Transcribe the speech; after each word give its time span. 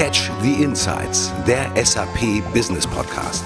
Catch 0.00 0.30
the 0.40 0.64
Insights, 0.64 1.30
der 1.46 1.70
SAP 1.76 2.42
Business 2.54 2.86
Podcast. 2.86 3.44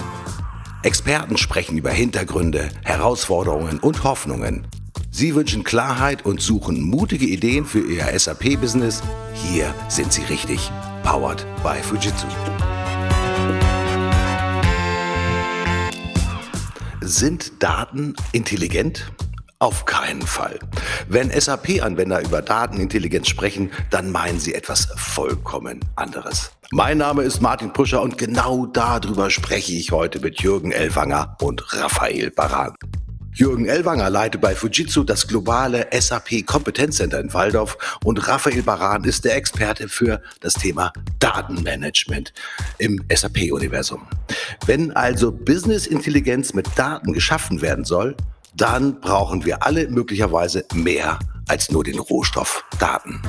Experten 0.84 1.36
sprechen 1.36 1.76
über 1.76 1.90
Hintergründe, 1.90 2.68
Herausforderungen 2.84 3.80
und 3.80 4.04
Hoffnungen. 4.04 4.64
Sie 5.10 5.34
wünschen 5.34 5.64
Klarheit 5.64 6.24
und 6.24 6.40
suchen 6.40 6.80
mutige 6.80 7.26
Ideen 7.26 7.64
für 7.64 7.80
Ihr 7.80 8.06
SAP-Business. 8.16 9.02
Hier 9.32 9.74
sind 9.88 10.12
Sie 10.12 10.22
richtig. 10.22 10.70
Powered 11.02 11.44
by 11.64 11.82
Fujitsu. 11.82 12.28
Sind 17.00 17.60
Daten 17.60 18.14
intelligent? 18.30 19.10
Auf 19.58 19.84
keinen 19.84 20.22
Fall. 20.22 20.58
Wenn 21.08 21.30
SAP-Anwender 21.30 22.22
über 22.22 22.42
Datenintelligenz 22.42 23.28
sprechen, 23.28 23.70
dann 23.90 24.10
meinen 24.10 24.40
sie 24.40 24.54
etwas 24.54 24.88
vollkommen 24.96 25.80
anderes. 25.96 26.50
Mein 26.72 26.98
Name 26.98 27.22
ist 27.22 27.40
Martin 27.40 27.72
Puscher 27.72 28.02
und 28.02 28.18
genau 28.18 28.66
darüber 28.66 29.30
spreche 29.30 29.72
ich 29.72 29.92
heute 29.92 30.20
mit 30.20 30.42
Jürgen 30.42 30.72
Elwanger 30.72 31.36
und 31.40 31.62
Raphael 31.72 32.30
Baran. 32.30 32.74
Jürgen 33.32 33.66
Elwanger 33.66 34.10
leitet 34.10 34.40
bei 34.40 34.54
Fujitsu 34.54 35.02
das 35.02 35.26
globale 35.26 35.88
SAP 35.92 36.46
Kompetenzcenter 36.46 37.18
in 37.18 37.32
Waldorf 37.34 37.98
und 38.04 38.28
Raphael 38.28 38.62
Baran 38.62 39.02
ist 39.02 39.24
der 39.24 39.36
Experte 39.36 39.88
für 39.88 40.22
das 40.40 40.54
Thema 40.54 40.92
Datenmanagement 41.18 42.32
im 42.78 43.04
SAP-Universum. 43.12 44.06
Wenn 44.66 44.92
also 44.92 45.32
Business 45.32 45.88
Intelligenz 45.88 46.54
mit 46.54 46.68
Daten 46.76 47.12
geschaffen 47.12 47.60
werden 47.60 47.84
soll, 47.84 48.16
dann 48.56 49.00
brauchen 49.00 49.44
wir 49.44 49.64
alle 49.64 49.88
möglicherweise 49.88 50.64
mehr 50.72 51.18
als 51.48 51.70
nur 51.70 51.84
den 51.84 51.98
Rohstoff 51.98 52.64
Daten. 52.78 53.20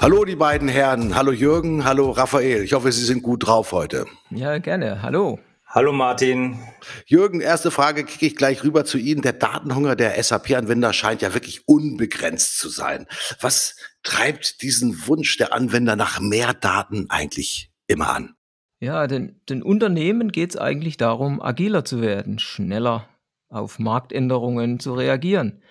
Hallo 0.00 0.24
die 0.24 0.36
beiden 0.36 0.68
Herren, 0.68 1.14
hallo 1.14 1.32
Jürgen, 1.32 1.84
hallo 1.84 2.10
Raphael. 2.10 2.62
Ich 2.62 2.74
hoffe, 2.74 2.92
Sie 2.92 3.04
sind 3.04 3.22
gut 3.22 3.46
drauf 3.46 3.72
heute. 3.72 4.06
Ja, 4.30 4.58
gerne. 4.58 5.02
Hallo. 5.02 5.38
Hallo 5.68 5.92
Martin. 5.92 6.58
Jürgen, 7.06 7.40
erste 7.40 7.70
Frage 7.70 8.04
kicke 8.04 8.24
ich 8.24 8.36
gleich 8.36 8.62
rüber 8.62 8.84
zu 8.84 8.98
Ihnen. 8.98 9.20
Der 9.20 9.32
Datenhunger 9.32 9.96
der 9.96 10.22
SAP-Anwender 10.22 10.92
scheint 10.92 11.22
ja 11.22 11.34
wirklich 11.34 11.68
unbegrenzt 11.68 12.58
zu 12.58 12.68
sein. 12.68 13.06
Was 13.40 13.76
treibt 14.06 14.62
diesen 14.62 15.06
Wunsch 15.06 15.36
der 15.36 15.52
Anwender 15.52 15.96
nach 15.96 16.20
mehr 16.20 16.54
Daten 16.54 17.10
eigentlich 17.10 17.72
immer 17.88 18.14
an? 18.14 18.34
Ja, 18.78 19.06
den, 19.06 19.40
den 19.48 19.62
Unternehmen 19.62 20.30
geht 20.30 20.50
es 20.50 20.56
eigentlich 20.56 20.96
darum, 20.96 21.42
agiler 21.42 21.84
zu 21.84 22.00
werden, 22.00 22.38
schneller 22.38 23.08
auf 23.48 23.78
Marktänderungen 23.78 24.78
zu 24.78 24.94
reagieren. 24.94 25.62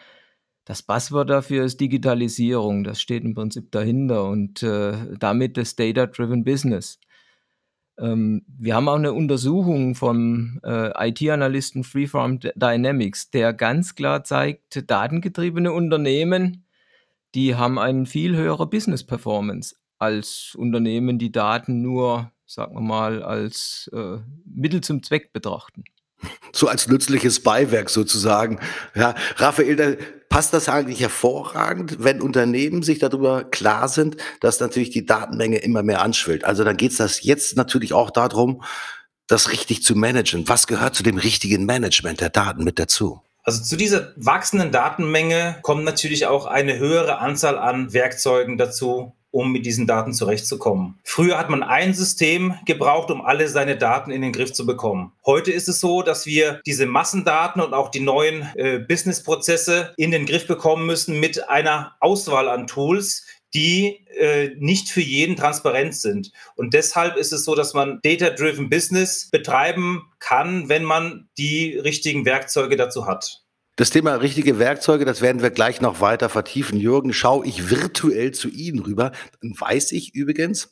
Das 0.66 0.82
Passwort 0.82 1.30
dafür 1.30 1.64
ist 1.64 1.80
Digitalisierung. 1.80 2.84
Das 2.84 3.00
steht 3.00 3.24
im 3.24 3.36
Prinzip 3.36 3.72
dahinter 3.72 4.26
und 4.26 4.64
äh, 4.64 4.94
damit 5.18 5.58
das 5.58 5.76
Data-Driven 5.76 6.44
Business. 6.44 7.00
Ähm, 7.98 8.44
wir 8.48 8.76
haben 8.76 8.90
auch 8.90 8.96
eine 8.96 9.14
Untersuchung 9.14 9.96
vom 9.96 10.60
äh, 10.64 11.10
IT-Analysten 11.10 11.84
Freeform 11.84 12.40
Dynamics, 12.40 13.30
der 13.30 13.54
ganz 13.54 13.96
klar 13.96 14.24
zeigt, 14.24 14.90
datengetriebene 14.90 15.72
Unternehmen, 15.72 16.65
die 17.36 17.56
haben 17.56 17.78
eine 17.78 18.06
viel 18.06 18.36
höhere 18.36 18.66
Business-Performance 18.66 19.76
als 19.98 20.56
Unternehmen, 20.58 21.20
die 21.20 21.32
Daten 21.32 21.82
nur, 21.82 22.32
sagen 22.46 22.76
wir 22.76 22.82
mal, 22.82 23.24
als 23.24 23.90
äh, 23.94 24.18
Mittel 24.46 24.82
zum 24.82 25.04
Zweck 25.04 25.34
betrachten 25.34 25.84
so 26.54 26.68
als 26.68 26.88
nützliches 26.88 27.42
Beiwerk 27.44 27.90
sozusagen. 27.90 28.60
Ja, 28.96 29.16
Raphael, 29.38 29.76
da 29.76 29.94
passt 30.30 30.54
das 30.54 30.70
eigentlich 30.70 31.02
hervorragend, 31.02 32.04
wenn 32.04 32.22
Unternehmen 32.22 32.84
sich 32.84 33.00
darüber 33.00 33.44
klar 33.44 33.88
sind, 33.88 34.18
dass 34.42 34.60
natürlich 34.60 34.90
die 34.90 35.06
Datenmenge 35.06 35.58
immer 35.58 35.84
mehr 35.84 36.02
anschwillt. 36.02 36.46
Also 36.46 36.64
dann 36.64 36.78
geht 36.78 36.98
es 36.98 37.24
jetzt 37.24 37.56
natürlich 37.58 37.94
auch 37.94 38.12
darum, 38.12 38.64
das 39.28 39.52
richtig 39.52 39.84
zu 39.84 39.96
managen. 39.96 40.48
Was 40.48 40.68
gehört 40.68 40.96
zu 40.96 41.04
dem 41.04 41.18
richtigen 41.18 41.66
Management 41.66 42.22
der 42.22 42.30
Daten 42.30 42.64
mit 42.64 42.80
dazu? 42.80 43.22
Also 43.46 43.62
zu 43.64 43.78
dieser 43.78 44.12
wachsenden 44.16 44.72
Datenmenge 44.72 45.58
kommt 45.62 45.84
natürlich 45.84 46.26
auch 46.26 46.48
eine 46.48 46.80
höhere 46.80 47.20
Anzahl 47.20 47.60
an 47.60 47.94
Werkzeugen 47.94 48.58
dazu, 48.58 49.14
um 49.30 49.52
mit 49.52 49.68
diesen 49.68 49.86
Daten 49.86 50.14
zurechtzukommen. 50.14 50.98
Früher 51.04 51.38
hat 51.38 51.52
man 51.52 51.62
ein 51.62 51.94
System 51.94 52.56
gebraucht, 52.66 53.12
um 53.12 53.22
alle 53.22 53.48
seine 53.48 53.78
Daten 53.78 54.10
in 54.10 54.24
den 54.24 54.32
Griff 54.32 54.54
zu 54.54 54.66
bekommen. 54.66 55.12
Heute 55.26 55.52
ist 55.52 55.68
es 55.68 55.80
so, 55.80 56.02
dass 56.02 56.26
wir 56.26 56.60
diese 56.66 56.88
Massendaten 56.88 57.62
und 57.62 57.76
auch 57.76 57.92
die 57.92 58.00
neuen 58.00 58.50
äh, 58.56 58.80
Businessprozesse 58.80 59.94
in 59.98 60.10
den 60.10 60.26
Griff 60.26 60.48
bekommen 60.48 60.88
müssen 60.88 61.20
mit 61.20 61.48
einer 61.48 61.98
Auswahl 62.00 62.50
an 62.50 62.66
Tools, 62.66 63.26
die 63.56 64.06
äh, 64.20 64.50
nicht 64.58 64.90
für 64.90 65.02
jeden 65.02 65.38
transparent 65.38 65.96
sind. 65.96 66.32
Und 66.56 66.74
deshalb 66.74 67.16
ist 67.16 67.32
es 67.32 67.46
so, 67.46 67.56
dass 67.56 67.74
man 67.74 68.02
Data-Driven 68.04 68.70
Business 68.70 69.30
betreiben 69.32 70.12
kann, 70.20 70.68
wenn 70.68 70.84
man 70.84 71.30
die 71.38 71.78
richtigen 71.78 72.26
Werkzeuge 72.26 72.76
dazu 72.76 73.08
hat. 73.08 73.44
Das 73.78 73.90
Thema 73.90 74.16
richtige 74.16 74.60
Werkzeuge, 74.60 75.06
das 75.06 75.22
werden 75.22 75.42
wir 75.42 75.52
gleich 75.52 75.82
noch 75.82 76.02
weiter 76.02 76.30
vertiefen. 76.30 76.80
Jürgen, 76.80 77.14
schaue 77.14 77.46
ich 77.46 77.70
virtuell 77.70 78.32
zu 78.32 78.50
Ihnen 78.50 78.80
rüber. 78.80 79.12
Dann 79.42 79.54
weiß 79.58 79.94
ich 79.94 80.14
übrigens, 80.14 80.70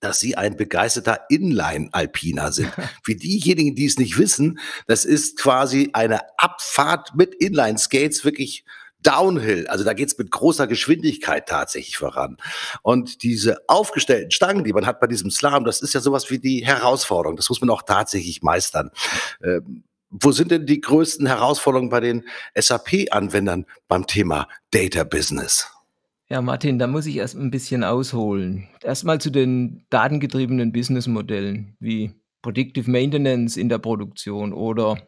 dass 0.00 0.20
Sie 0.20 0.36
ein 0.36 0.56
begeisterter 0.56 1.20
Inline-Alpiner 1.28 2.52
sind. 2.52 2.72
Für 3.04 3.14
diejenigen, 3.14 3.74
die 3.74 3.86
es 3.86 3.98
nicht 3.98 4.18
wissen, 4.18 4.58
das 4.86 5.04
ist 5.04 5.38
quasi 5.38 5.90
eine 5.92 6.20
Abfahrt 6.38 7.14
mit 7.16 7.34
Inline-Skates, 7.34 8.24
wirklich 8.24 8.64
Downhill. 9.04 9.68
Also 9.68 9.84
da 9.84 9.92
geht's 9.92 10.18
mit 10.18 10.32
großer 10.32 10.66
Geschwindigkeit 10.66 11.48
tatsächlich 11.48 11.96
voran. 11.96 12.36
Und 12.82 13.22
diese 13.22 13.58
aufgestellten 13.68 14.32
Stangen, 14.32 14.64
die 14.64 14.72
man 14.72 14.86
hat 14.86 14.98
bei 14.98 15.06
diesem 15.06 15.30
Slalom, 15.30 15.64
das 15.64 15.80
ist 15.80 15.94
ja 15.94 16.00
sowas 16.00 16.30
wie 16.30 16.40
die 16.40 16.66
Herausforderung. 16.66 17.36
Das 17.36 17.48
muss 17.48 17.60
man 17.60 17.70
auch 17.70 17.82
tatsächlich 17.82 18.42
meistern. 18.42 18.90
Ähm, 19.42 19.84
wo 20.10 20.30
sind 20.32 20.50
denn 20.50 20.66
die 20.66 20.80
größten 20.80 21.26
Herausforderungen 21.26 21.90
bei 21.90 22.00
den 22.00 22.24
SAP-Anwendern 22.54 23.66
beim 23.88 24.06
Thema 24.06 24.48
Data 24.70 25.02
Business? 25.04 25.68
Ja, 26.28 26.40
Martin, 26.40 26.78
da 26.78 26.86
muss 26.86 27.06
ich 27.06 27.16
erst 27.16 27.34
ein 27.34 27.50
bisschen 27.50 27.84
ausholen. 27.84 28.68
Erstmal 28.82 29.20
zu 29.20 29.30
den 29.30 29.84
datengetriebenen 29.90 30.72
Businessmodellen 30.72 31.76
wie 31.80 32.14
Predictive 32.42 32.90
Maintenance 32.90 33.56
in 33.56 33.68
der 33.68 33.78
Produktion 33.78 34.52
oder 34.52 34.98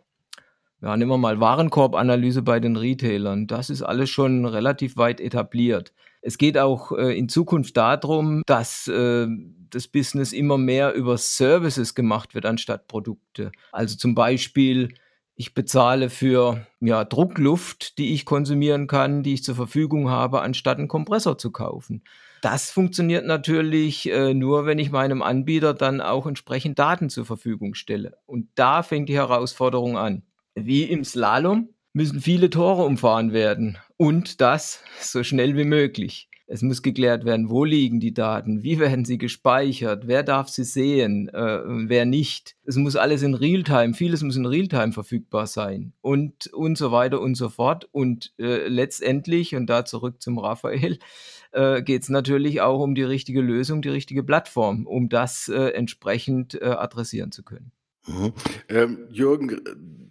ja, 0.87 0.97
nehmen 0.97 1.11
wir 1.11 1.19
mal 1.19 1.41
Warenkorbanalyse 1.41 2.43
bei 2.43 2.61
den 2.61 2.77
Retailern. 2.77 3.49
Das 3.49 3.71
ist 3.71 3.83
alles 3.83 4.09
schon 4.09 4.45
relativ 4.45 4.97
weit 4.97 5.21
etabliert. 5.21 5.93
Es 6.23 6.39
geht 6.39 6.57
auch 6.57 6.93
äh, 6.93 7.19
in 7.19 7.29
Zukunft 7.29 7.77
darum, 7.77 8.43
dass 8.47 8.87
äh, 8.87 9.27
das 9.71 9.89
Business 9.89 10.33
immer 10.33 10.59
mehr 10.59 10.95
über 10.95 11.19
Services 11.19 11.97
gemacht 11.97 12.37
wird 12.37 12.47
anstatt 12.47 12.87
Produkte. 12.87 13.51
Also 13.73 13.97
zum 13.97 14.15
Beispiel, 14.15 14.95
ich 15.35 15.55
bezahle 15.55 16.09
für 16.09 16.65
ja, 16.79 17.05
Druckluft, 17.05 17.99
die 17.99 18.15
ich 18.15 18.25
konsumieren 18.25 18.87
kann, 18.87 19.25
die 19.25 19.35
ich 19.35 19.43
zur 19.43 19.57
Verfügung 19.57 20.09
habe, 20.09 20.41
anstatt 20.41 20.79
einen 20.79 20.87
Kompressor 20.87 21.37
zu 21.37 21.51
kaufen. 21.51 22.05
Das 22.43 22.71
funktioniert 22.71 23.27
natürlich 23.27 24.09
äh, 24.09 24.35
nur, 24.35 24.67
wenn 24.67 24.79
ich 24.79 24.93
meinem 24.93 25.21
Anbieter 25.21 25.75
dann 25.75 26.01
auch 26.01 26.29
entsprechend 26.29 26.79
Daten 26.79 27.11
zur 27.11 27.25
Verfügung 27.25 27.75
stelle. 27.75 28.19
Und 28.25 28.51
da 28.55 28.85
fängt 28.85 29.09
die 29.09 29.17
Herausforderung 29.17 29.99
an. 29.99 30.23
Wie 30.59 30.85
im 30.85 31.05
Slalom 31.05 31.69
müssen 31.93 32.21
viele 32.21 32.49
Tore 32.49 32.85
umfahren 32.85 33.33
werden 33.33 33.77
und 33.99 34.41
das 34.41 34.83
so 35.01 35.23
schnell 35.23 35.57
wie 35.57 35.65
möglich. 35.65 36.31
Es 36.49 36.63
muss 36.63 36.81
geklärt 36.81 37.25
werden, 37.25 37.51
wo 37.51 37.65
liegen 37.65 38.01
die 38.01 38.15
Daten, 38.15 38.63
wie 38.63 38.79
werden 38.79 39.05
sie 39.05 39.19
gespeichert, 39.19 40.07
wer 40.07 40.23
darf 40.23 40.49
sie 40.49 40.65
sehen, 40.65 41.29
äh, 41.29 41.61
wer 41.65 42.07
nicht. 42.07 42.57
Es 42.65 42.77
muss 42.77 42.97
alles 42.97 43.23
in 43.23 43.35
Realtime, 43.35 43.95
vieles 43.95 44.23
muss 44.23 44.37
in 44.37 44.47
Realtime 44.47 44.93
verfügbar 44.93 45.47
sein 45.47 45.93
und, 46.01 46.47
und 46.55 46.79
so 46.79 46.93
weiter 46.93 47.21
und 47.21 47.35
so 47.35 47.49
fort. 47.49 47.89
Und 47.93 48.33
äh, 48.39 48.69
letztendlich, 48.69 49.57
und 49.57 49.67
da 49.67 49.85
zurück 49.85 50.23
zum 50.23 50.39
Raphael, 50.39 50.99
äh, 51.53 51.83
geht 51.83 52.03
es 52.03 52.09
natürlich 52.09 52.61
auch 52.61 52.81
um 52.81 52.95
die 52.95 53.03
richtige 53.03 53.41
Lösung, 53.41 53.83
die 53.83 53.89
richtige 53.89 54.23
Plattform, 54.23 54.87
um 54.87 55.09
das 55.09 55.49
äh, 55.49 55.71
entsprechend 55.71 56.55
äh, 56.55 56.65
adressieren 56.65 57.33
zu 57.33 57.43
können. 57.43 57.73
Mhm. 58.07 58.33
Ähm, 58.69 58.99
Jürgen 59.11 60.06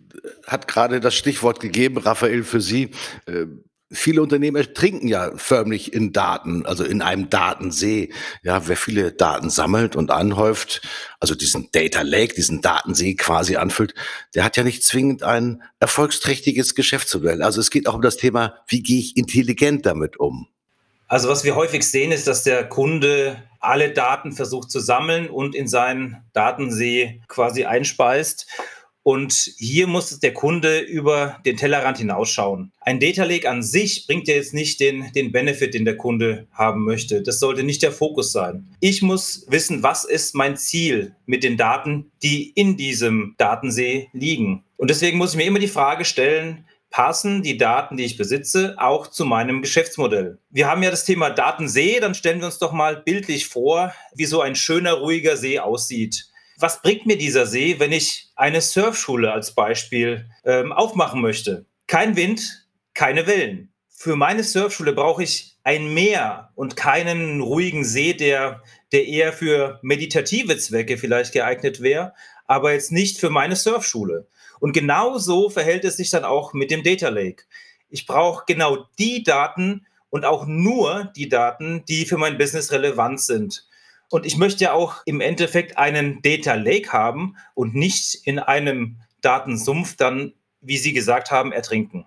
hat 0.45 0.67
gerade 0.67 0.99
das 0.99 1.15
Stichwort 1.15 1.59
gegeben, 1.59 1.97
Raphael, 1.97 2.43
für 2.43 2.61
Sie. 2.61 2.91
Ähm, 3.27 3.63
viele 3.91 4.21
Unternehmen 4.21 4.65
trinken 4.73 5.07
ja 5.07 5.31
förmlich 5.37 5.93
in 5.93 6.11
Daten, 6.13 6.65
also 6.65 6.83
in 6.83 7.01
einem 7.01 7.29
Datensee. 7.29 8.11
Ja, 8.43 8.67
wer 8.67 8.77
viele 8.77 9.11
Daten 9.11 9.49
sammelt 9.49 9.95
und 9.95 10.11
anhäuft, 10.11 10.81
also 11.19 11.35
diesen 11.35 11.69
Data 11.71 12.01
Lake, 12.01 12.35
diesen 12.35 12.61
Datensee 12.61 13.15
quasi 13.15 13.55
anfüllt, 13.55 13.93
der 14.33 14.43
hat 14.43 14.57
ja 14.57 14.63
nicht 14.63 14.83
zwingend 14.83 15.23
ein 15.23 15.61
erfolgsträchtiges 15.79 16.75
Geschäftsmodell. 16.75 17.41
Also 17.41 17.61
es 17.61 17.71
geht 17.71 17.87
auch 17.87 17.95
um 17.95 18.01
das 18.01 18.17
Thema, 18.17 18.55
wie 18.67 18.81
gehe 18.81 18.99
ich 18.99 19.17
intelligent 19.17 19.85
damit 19.85 20.19
um? 20.19 20.47
Also 21.07 21.29
was 21.29 21.43
wir 21.43 21.55
häufig 21.55 21.87
sehen, 21.87 22.11
ist, 22.11 22.25
dass 22.25 22.43
der 22.43 22.67
Kunde 22.67 23.37
alle 23.59 23.91
Daten 23.91 24.31
versucht 24.31 24.71
zu 24.71 24.79
sammeln 24.79 25.29
und 25.29 25.53
in 25.53 25.67
seinen 25.67 26.23
Datensee 26.33 27.21
quasi 27.27 27.65
einspeist 27.65 28.47
Und 29.07 29.51
hier 29.59 29.85
muss 29.85 30.19
der 30.19 30.33
Kunde 30.33 30.79
über 30.79 31.37
den 31.45 31.57
Tellerrand 31.57 31.99
hinausschauen. 31.99 32.71
Ein 32.81 32.99
Data 32.99 33.23
Lake 33.23 33.47
an 33.47 33.61
sich 33.61 34.07
bringt 34.07 34.27
ja 34.27 34.33
jetzt 34.33 34.55
nicht 34.55 34.79
den, 34.79 35.11
den 35.13 35.31
Benefit, 35.31 35.75
den 35.75 35.85
der 35.85 35.95
Kunde 35.95 36.47
haben 36.51 36.83
möchte. 36.83 37.21
Das 37.21 37.39
sollte 37.39 37.61
nicht 37.61 37.83
der 37.83 37.91
Fokus 37.91 38.31
sein. 38.31 38.75
Ich 38.79 39.03
muss 39.03 39.45
wissen, 39.47 39.83
was 39.83 40.05
ist 40.05 40.33
mein 40.33 40.57
Ziel 40.57 41.15
mit 41.27 41.43
den 41.43 41.55
Daten, 41.55 42.11
die 42.23 42.49
in 42.49 42.77
diesem 42.77 43.35
Datensee 43.37 44.09
liegen. 44.11 44.63
Und 44.75 44.89
deswegen 44.89 45.19
muss 45.19 45.33
ich 45.33 45.37
mir 45.37 45.45
immer 45.45 45.59
die 45.59 45.67
Frage 45.67 46.03
stellen, 46.03 46.65
passen 46.89 47.43
die 47.43 47.57
Daten, 47.57 47.97
die 47.97 48.05
ich 48.05 48.17
besitze, 48.17 48.73
auch 48.79 49.05
zu 49.05 49.23
meinem 49.23 49.61
Geschäftsmodell. 49.61 50.39
Wir 50.49 50.67
haben 50.67 50.81
ja 50.81 50.89
das 50.89 51.05
Thema 51.05 51.29
Datensee, 51.29 51.99
dann 51.99 52.15
stellen 52.15 52.39
wir 52.39 52.47
uns 52.47 52.57
doch 52.57 52.71
mal 52.71 53.03
bildlich 53.03 53.45
vor, 53.45 53.93
wie 54.15 54.25
so 54.25 54.41
ein 54.41 54.55
schöner, 54.55 54.93
ruhiger 54.93 55.37
See 55.37 55.59
aussieht. 55.59 56.31
Was 56.57 56.81
bringt 56.81 57.05
mir 57.05 57.17
dieser 57.17 57.45
See, 57.45 57.79
wenn 57.79 57.91
ich 57.91 58.29
eine 58.35 58.61
Surfschule 58.61 59.31
als 59.31 59.53
Beispiel 59.53 60.29
ähm, 60.45 60.71
aufmachen 60.71 61.21
möchte? 61.21 61.65
Kein 61.87 62.15
Wind, 62.15 62.67
keine 62.93 63.27
Wellen. 63.27 63.73
Für 63.89 64.15
meine 64.15 64.43
Surfschule 64.43 64.93
brauche 64.93 65.23
ich 65.23 65.57
ein 65.63 65.93
Meer 65.93 66.51
und 66.55 66.77
keinen 66.77 67.41
ruhigen 67.41 67.83
See, 67.83 68.13
der, 68.13 68.61
der 68.91 69.05
eher 69.05 69.33
für 69.33 69.79
meditative 69.81 70.57
Zwecke 70.57 70.97
vielleicht 70.97 71.33
geeignet 71.33 71.81
wäre, 71.81 72.13
aber 72.45 72.73
jetzt 72.73 72.91
nicht 72.91 73.19
für 73.19 73.29
meine 73.29 73.55
Surfschule. 73.55 74.27
Und 74.59 74.71
genau 74.71 75.17
so 75.17 75.49
verhält 75.49 75.83
es 75.83 75.97
sich 75.97 76.09
dann 76.09 76.23
auch 76.23 76.53
mit 76.53 76.71
dem 76.71 76.83
Data 76.83 77.09
Lake. 77.09 77.43
Ich 77.89 78.05
brauche 78.05 78.45
genau 78.47 78.85
die 78.97 79.23
Daten 79.23 79.85
und 80.09 80.23
auch 80.23 80.45
nur 80.45 81.11
die 81.15 81.27
Daten, 81.27 81.83
die 81.85 82.05
für 82.05 82.17
mein 82.17 82.37
Business 82.37 82.71
relevant 82.71 83.19
sind. 83.19 83.67
Und 84.15 84.25
ich 84.25 84.37
möchte 84.37 84.63
ja 84.63 84.71
auch 84.71 85.01
im 85.05 85.19
Endeffekt 85.19 85.77
einen 85.77 86.21
Data 86.21 86.53
Lake 86.53 86.93
haben 86.93 87.35
und 87.53 87.75
nicht 87.75 88.15
in 88.23 88.39
einem 88.39 89.01
Datensumpf 89.19 89.97
dann 89.97 90.31
wie 90.67 90.77
Sie 90.77 90.93
gesagt 90.93 91.29
haben, 91.29 91.51
ertrinken. 91.51 92.05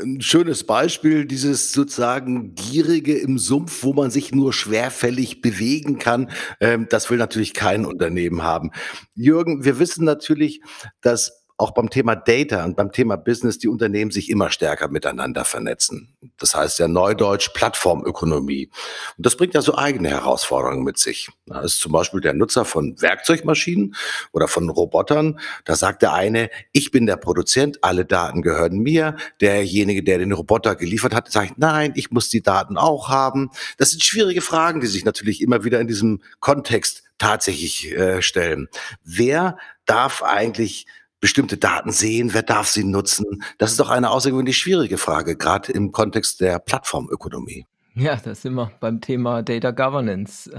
Ein 0.00 0.22
schönes 0.22 0.64
Beispiel, 0.64 1.26
dieses 1.26 1.72
sozusagen 1.72 2.54
Gierige 2.54 3.18
im 3.18 3.36
Sumpf, 3.36 3.82
wo 3.82 3.92
man 3.92 4.10
sich 4.10 4.32
nur 4.32 4.54
schwerfällig 4.54 5.42
bewegen 5.42 5.98
kann. 5.98 6.30
Ähm, 6.60 6.86
das 6.88 7.10
will 7.10 7.18
natürlich 7.18 7.52
kein 7.52 7.84
Unternehmen 7.84 8.42
haben. 8.42 8.70
Jürgen, 9.14 9.64
wir 9.64 9.78
wissen 9.78 10.06
natürlich, 10.06 10.62
dass 11.02 11.39
auch 11.60 11.72
beim 11.72 11.90
Thema 11.90 12.16
Data 12.16 12.64
und 12.64 12.76
beim 12.76 12.90
Thema 12.90 13.16
Business 13.16 13.58
die 13.58 13.68
Unternehmen 13.68 14.10
sich 14.10 14.30
immer 14.30 14.50
stärker 14.50 14.88
miteinander 14.88 15.44
vernetzen. 15.44 16.16
Das 16.38 16.54
heißt 16.54 16.78
ja 16.78 16.88
neudeutsch 16.88 17.50
Plattformökonomie. 17.52 18.70
Und 19.16 19.26
das 19.26 19.36
bringt 19.36 19.54
ja 19.54 19.60
so 19.60 19.76
eigene 19.76 20.08
Herausforderungen 20.08 20.82
mit 20.82 20.98
sich. 20.98 21.28
Da 21.46 21.60
ist 21.60 21.78
zum 21.80 21.92
Beispiel 21.92 22.20
der 22.20 22.32
Nutzer 22.32 22.64
von 22.64 23.00
Werkzeugmaschinen 23.00 23.94
oder 24.32 24.48
von 24.48 24.70
Robotern. 24.70 25.38
Da 25.66 25.76
sagt 25.76 26.02
der 26.02 26.14
eine, 26.14 26.50
ich 26.72 26.90
bin 26.90 27.06
der 27.06 27.16
Produzent, 27.16 27.84
alle 27.84 28.06
Daten 28.06 28.40
gehören 28.40 28.78
mir. 28.78 29.16
Derjenige, 29.40 30.02
der 30.02 30.18
den 30.18 30.32
Roboter 30.32 30.76
geliefert 30.76 31.14
hat, 31.14 31.30
sagt, 31.30 31.58
nein, 31.58 31.92
ich 31.94 32.10
muss 32.10 32.30
die 32.30 32.42
Daten 32.42 32.78
auch 32.78 33.08
haben. 33.08 33.50
Das 33.76 33.90
sind 33.90 34.02
schwierige 34.02 34.40
Fragen, 34.40 34.80
die 34.80 34.86
sich 34.86 35.04
natürlich 35.04 35.42
immer 35.42 35.62
wieder 35.62 35.78
in 35.78 35.88
diesem 35.88 36.22
Kontext 36.40 37.02
tatsächlich 37.18 37.92
äh, 37.92 38.22
stellen. 38.22 38.68
Wer 39.04 39.58
darf 39.84 40.22
eigentlich 40.22 40.86
bestimmte 41.20 41.56
Daten 41.56 41.92
sehen? 41.92 42.32
Wer 42.32 42.42
darf 42.42 42.68
sie 42.68 42.84
nutzen? 42.84 43.42
Das 43.58 43.70
ist 43.70 43.80
doch 43.80 43.90
eine 43.90 44.10
außergewöhnlich 44.10 44.58
schwierige 44.58 44.98
Frage, 44.98 45.36
gerade 45.36 45.72
im 45.72 45.92
Kontext 45.92 46.40
der 46.40 46.58
Plattformökonomie. 46.58 47.66
Ja, 47.94 48.16
da 48.16 48.34
sind 48.34 48.54
wir 48.54 48.70
beim 48.80 49.00
Thema 49.00 49.42
Data 49.42 49.70
Governance. 49.70 50.50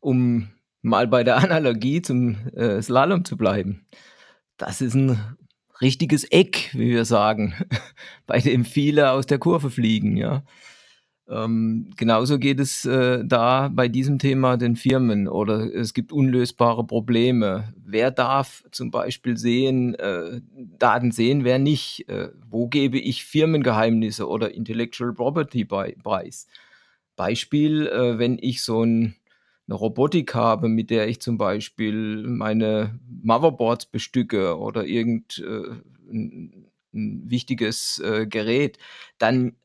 Um 0.00 0.48
mal 0.82 1.08
bei 1.08 1.24
der 1.24 1.36
Analogie 1.36 2.00
zum 2.00 2.36
äh, 2.54 2.80
Slalom 2.80 3.24
zu 3.24 3.36
bleiben. 3.36 3.86
Das 4.56 4.80
ist 4.80 4.94
ein 4.94 5.36
richtiges 5.80 6.24
Eck, 6.24 6.70
wie 6.72 6.90
wir 6.90 7.04
sagen, 7.04 7.54
bei 8.26 8.38
dem 8.38 8.64
viele 8.64 9.10
aus 9.10 9.26
der 9.26 9.38
Kurve 9.38 9.70
fliegen, 9.70 10.16
ja. 10.16 10.42
Ähm, 11.28 11.90
genauso 11.96 12.38
geht 12.38 12.60
es 12.60 12.84
äh, 12.84 13.24
da 13.24 13.68
bei 13.68 13.88
diesem 13.88 14.18
Thema 14.20 14.56
den 14.56 14.76
Firmen 14.76 15.26
oder 15.26 15.74
es 15.74 15.92
gibt 15.92 16.12
unlösbare 16.12 16.86
Probleme. 16.86 17.74
Wer 17.84 18.12
darf 18.12 18.62
zum 18.70 18.92
Beispiel 18.92 19.36
sehen, 19.36 19.96
äh, 19.96 20.40
Daten 20.78 21.10
sehen, 21.10 21.42
wer 21.42 21.58
nicht? 21.58 22.08
Äh, 22.08 22.28
wo 22.48 22.68
gebe 22.68 22.98
ich 22.98 23.24
Firmengeheimnisse 23.24 24.28
oder 24.28 24.54
Intellectual 24.54 25.12
Property 25.12 25.64
bei, 25.64 25.96
preis? 26.00 26.46
Beispiel, 27.16 27.88
äh, 27.88 28.18
wenn 28.18 28.38
ich 28.40 28.62
so 28.62 28.84
ein, 28.84 29.16
eine 29.66 29.74
Robotik 29.74 30.32
habe, 30.34 30.68
mit 30.68 30.90
der 30.90 31.08
ich 31.08 31.20
zum 31.20 31.38
Beispiel 31.38 32.22
meine 32.22 33.00
Motherboards 33.22 33.86
bestücke 33.86 34.56
oder 34.58 34.86
irgend 34.86 35.38
äh, 35.44 35.74
wichtiges 36.92 37.98
äh, 37.98 38.26
Gerät, 38.26 38.78
dann 39.18 39.56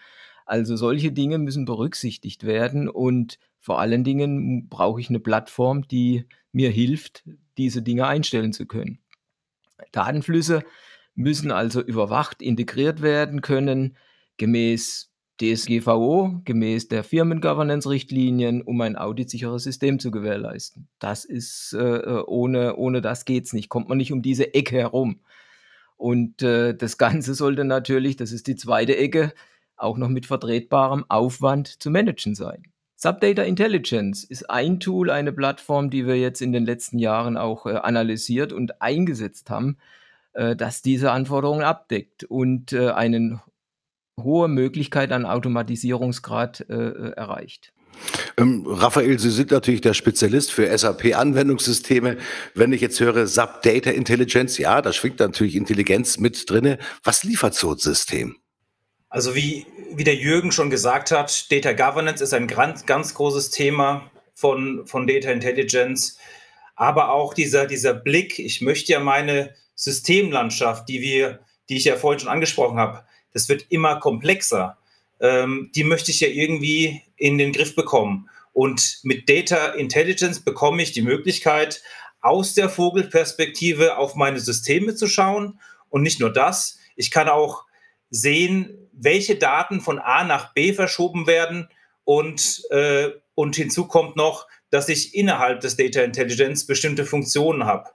Also 0.45 0.75
solche 0.75 1.11
Dinge 1.11 1.37
müssen 1.37 1.65
berücksichtigt 1.65 2.45
werden 2.45 2.89
und 2.89 3.37
vor 3.59 3.79
allen 3.79 4.03
Dingen 4.03 4.69
brauche 4.69 4.99
ich 4.99 5.09
eine 5.09 5.19
Plattform, 5.19 5.87
die 5.87 6.25
mir 6.51 6.71
hilft, 6.71 7.23
diese 7.57 7.81
Dinge 7.81 8.07
einstellen 8.07 8.53
zu 8.53 8.65
können. 8.65 8.99
Datenflüsse 9.91 10.63
müssen 11.21 11.51
also 11.51 11.81
überwacht 11.81 12.41
integriert 12.41 13.01
werden 13.01 13.41
können, 13.41 13.97
gemäß 14.37 15.11
DSGVO, 15.41 16.41
gemäß 16.45 16.87
der 16.87 17.03
Firmengovernance-Richtlinien, 17.03 18.61
um 18.61 18.79
ein 18.81 18.95
auditsicheres 18.95 19.63
System 19.63 19.99
zu 19.99 20.11
gewährleisten. 20.11 20.87
Das 20.99 21.25
ist, 21.25 21.73
äh, 21.73 21.97
äh 21.97 22.23
ohne, 22.27 22.75
ohne 22.75 23.01
das 23.01 23.25
geht's 23.25 23.53
nicht, 23.53 23.69
kommt 23.69 23.89
man 23.89 23.97
nicht 23.97 24.11
um 24.11 24.21
diese 24.21 24.53
Ecke 24.53 24.77
herum. 24.77 25.21
Und 25.97 26.41
äh, 26.41 26.75
das 26.75 26.97
Ganze 26.97 27.33
sollte 27.33 27.63
natürlich, 27.63 28.17
das 28.17 28.31
ist 28.31 28.47
die 28.47 28.55
zweite 28.55 28.97
Ecke, 28.97 29.33
auch 29.75 29.97
noch 29.97 30.09
mit 30.09 30.25
vertretbarem 30.27 31.05
Aufwand 31.09 31.81
zu 31.81 31.89
managen 31.89 32.35
sein. 32.35 32.63
Subdata 32.95 33.41
Intelligence 33.41 34.23
ist 34.23 34.47
ein 34.47 34.79
Tool, 34.79 35.09
eine 35.09 35.33
Plattform, 35.33 35.89
die 35.89 36.05
wir 36.05 36.19
jetzt 36.19 36.41
in 36.41 36.51
den 36.51 36.65
letzten 36.65 36.99
Jahren 36.99 37.35
auch 37.35 37.65
äh, 37.65 37.71
analysiert 37.71 38.53
und 38.53 38.79
eingesetzt 38.79 39.49
haben, 39.49 39.77
äh, 40.33 40.55
das 40.55 40.81
diese 40.81 41.11
Anforderungen 41.11 41.63
abdeckt 41.63 42.23
und 42.23 42.73
äh, 42.73 42.89
eine 42.91 43.41
hohe 44.19 44.47
Möglichkeit 44.47 45.11
an 45.11 45.25
Automatisierungsgrad 45.25 46.65
äh, 46.69 46.73
äh, 46.73 47.11
erreicht. 47.11 47.73
Ähm, 48.37 48.65
Raphael, 48.65 49.19
Sie 49.19 49.29
sind 49.29 49.51
natürlich 49.51 49.81
der 49.81 49.93
Spezialist 49.93 50.51
für 50.51 50.75
SAP-Anwendungssysteme. 50.75 52.17
Wenn 52.55 52.73
ich 52.73 52.81
jetzt 52.81 52.99
höre 52.99 53.27
SAP 53.27 53.61
Data 53.63 53.89
Intelligence, 53.89 54.57
ja, 54.57 54.81
da 54.81 54.93
schwingt 54.93 55.19
natürlich 55.19 55.55
Intelligenz 55.55 56.17
mit 56.17 56.49
drinne. 56.49 56.77
Was 57.03 57.23
liefert 57.23 57.53
so 57.53 57.71
ein 57.71 57.77
System? 57.77 58.37
Also 59.09 59.35
wie, 59.35 59.65
wie 59.93 60.05
der 60.05 60.15
Jürgen 60.15 60.51
schon 60.53 60.69
gesagt 60.69 61.11
hat, 61.11 61.51
Data 61.51 61.73
Governance 61.73 62.23
ist 62.23 62.33
ein 62.33 62.47
ganz, 62.47 62.85
ganz 62.85 63.13
großes 63.13 63.49
Thema 63.49 64.09
von, 64.33 64.87
von 64.87 65.05
Data 65.05 65.29
Intelligence. 65.29 66.17
Aber 66.75 67.11
auch 67.11 67.33
dieser, 67.33 67.67
dieser 67.67 67.93
Blick, 67.93 68.39
ich 68.39 68.61
möchte 68.61 68.93
ja 68.93 69.01
meine 69.01 69.53
Systemlandschaft, 69.75 70.87
die 70.89 71.01
wir, 71.01 71.39
die 71.69 71.77
ich 71.77 71.85
ja 71.85 71.95
vorhin 71.95 72.19
schon 72.19 72.29
angesprochen 72.29 72.77
habe, 72.77 73.03
das 73.33 73.49
wird 73.49 73.65
immer 73.69 73.99
komplexer. 73.99 74.77
Ähm, 75.19 75.71
die 75.75 75.83
möchte 75.83 76.11
ich 76.11 76.19
ja 76.19 76.27
irgendwie 76.27 77.01
in 77.15 77.37
den 77.37 77.53
Griff 77.53 77.75
bekommen. 77.75 78.29
Und 78.53 78.99
mit 79.03 79.29
Data 79.29 79.67
Intelligence 79.67 80.41
bekomme 80.41 80.81
ich 80.81 80.91
die 80.91 81.01
Möglichkeit, 81.01 81.81
aus 82.21 82.53
der 82.53 82.69
Vogelperspektive 82.69 83.97
auf 83.97 84.15
meine 84.15 84.39
Systeme 84.39 84.95
zu 84.95 85.07
schauen. 85.07 85.59
Und 85.89 86.03
nicht 86.03 86.19
nur 86.19 86.31
das, 86.31 86.77
ich 86.95 87.11
kann 87.11 87.29
auch 87.29 87.65
sehen, 88.09 88.89
welche 88.93 89.35
Daten 89.35 89.81
von 89.81 89.99
A 89.99 90.23
nach 90.23 90.53
B 90.53 90.73
verschoben 90.73 91.27
werden. 91.27 91.69
Und, 92.03 92.63
äh, 92.69 93.09
und 93.35 93.55
hinzu 93.55 93.87
kommt 93.87 94.15
noch, 94.15 94.47
dass 94.69 94.89
ich 94.89 95.15
innerhalb 95.15 95.61
des 95.61 95.77
Data 95.77 96.01
Intelligence 96.01 96.65
bestimmte 96.65 97.05
Funktionen 97.05 97.65
habe. 97.65 97.89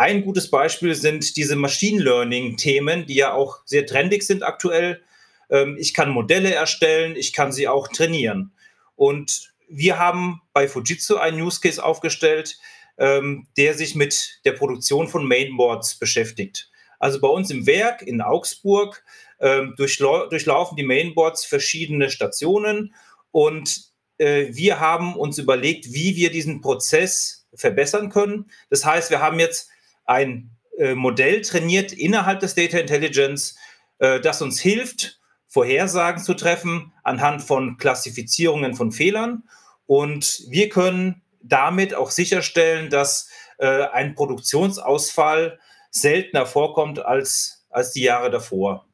Ein 0.00 0.24
gutes 0.24 0.48
Beispiel 0.48 0.94
sind 0.94 1.36
diese 1.36 1.56
Machine 1.56 2.02
Learning-Themen, 2.02 3.04
die 3.04 3.16
ja 3.16 3.34
auch 3.34 3.58
sehr 3.66 3.84
trendig 3.84 4.22
sind 4.22 4.42
aktuell. 4.42 5.02
Ähm, 5.50 5.76
ich 5.78 5.92
kann 5.92 6.08
Modelle 6.08 6.54
erstellen, 6.54 7.16
ich 7.16 7.34
kann 7.34 7.52
sie 7.52 7.68
auch 7.68 7.86
trainieren. 7.86 8.50
Und 8.96 9.52
wir 9.68 9.98
haben 9.98 10.40
bei 10.54 10.68
Fujitsu 10.68 11.16
einen 11.16 11.42
Use 11.42 11.60
Case 11.60 11.84
aufgestellt, 11.84 12.58
ähm, 12.96 13.46
der 13.58 13.74
sich 13.74 13.94
mit 13.94 14.40
der 14.46 14.52
Produktion 14.52 15.06
von 15.06 15.28
Mainboards 15.28 15.96
beschäftigt. 15.96 16.70
Also 16.98 17.20
bei 17.20 17.28
uns 17.28 17.50
im 17.50 17.66
Werk 17.66 18.00
in 18.00 18.22
Augsburg 18.22 19.04
ähm, 19.38 19.74
durchlaufen 19.76 20.76
die 20.78 20.82
Mainboards 20.82 21.44
verschiedene 21.44 22.08
Stationen 22.08 22.94
und 23.32 23.82
äh, 24.16 24.46
wir 24.52 24.80
haben 24.80 25.14
uns 25.14 25.36
überlegt, 25.36 25.92
wie 25.92 26.16
wir 26.16 26.30
diesen 26.30 26.62
Prozess 26.62 27.46
verbessern 27.54 28.08
können. 28.08 28.50
Das 28.70 28.86
heißt, 28.86 29.10
wir 29.10 29.20
haben 29.20 29.38
jetzt 29.38 29.68
ein 30.10 30.50
äh, 30.76 30.94
Modell 30.94 31.40
trainiert 31.40 31.92
innerhalb 31.92 32.40
des 32.40 32.56
Data 32.56 32.78
Intelligence, 32.78 33.56
äh, 33.98 34.20
das 34.20 34.42
uns 34.42 34.60
hilft, 34.60 35.20
Vorhersagen 35.46 36.22
zu 36.22 36.34
treffen 36.34 36.92
anhand 37.04 37.42
von 37.42 37.76
Klassifizierungen 37.76 38.74
von 38.74 38.90
Fehlern. 38.90 39.44
Und 39.86 40.44
wir 40.48 40.68
können 40.68 41.22
damit 41.42 41.94
auch 41.94 42.10
sicherstellen, 42.10 42.90
dass 42.90 43.28
äh, 43.58 43.84
ein 43.92 44.14
Produktionsausfall 44.14 45.60
seltener 45.90 46.46
vorkommt 46.46 46.98
als, 46.98 47.66
als 47.70 47.92
die 47.92 48.02
Jahre 48.02 48.30
davor. 48.30 48.86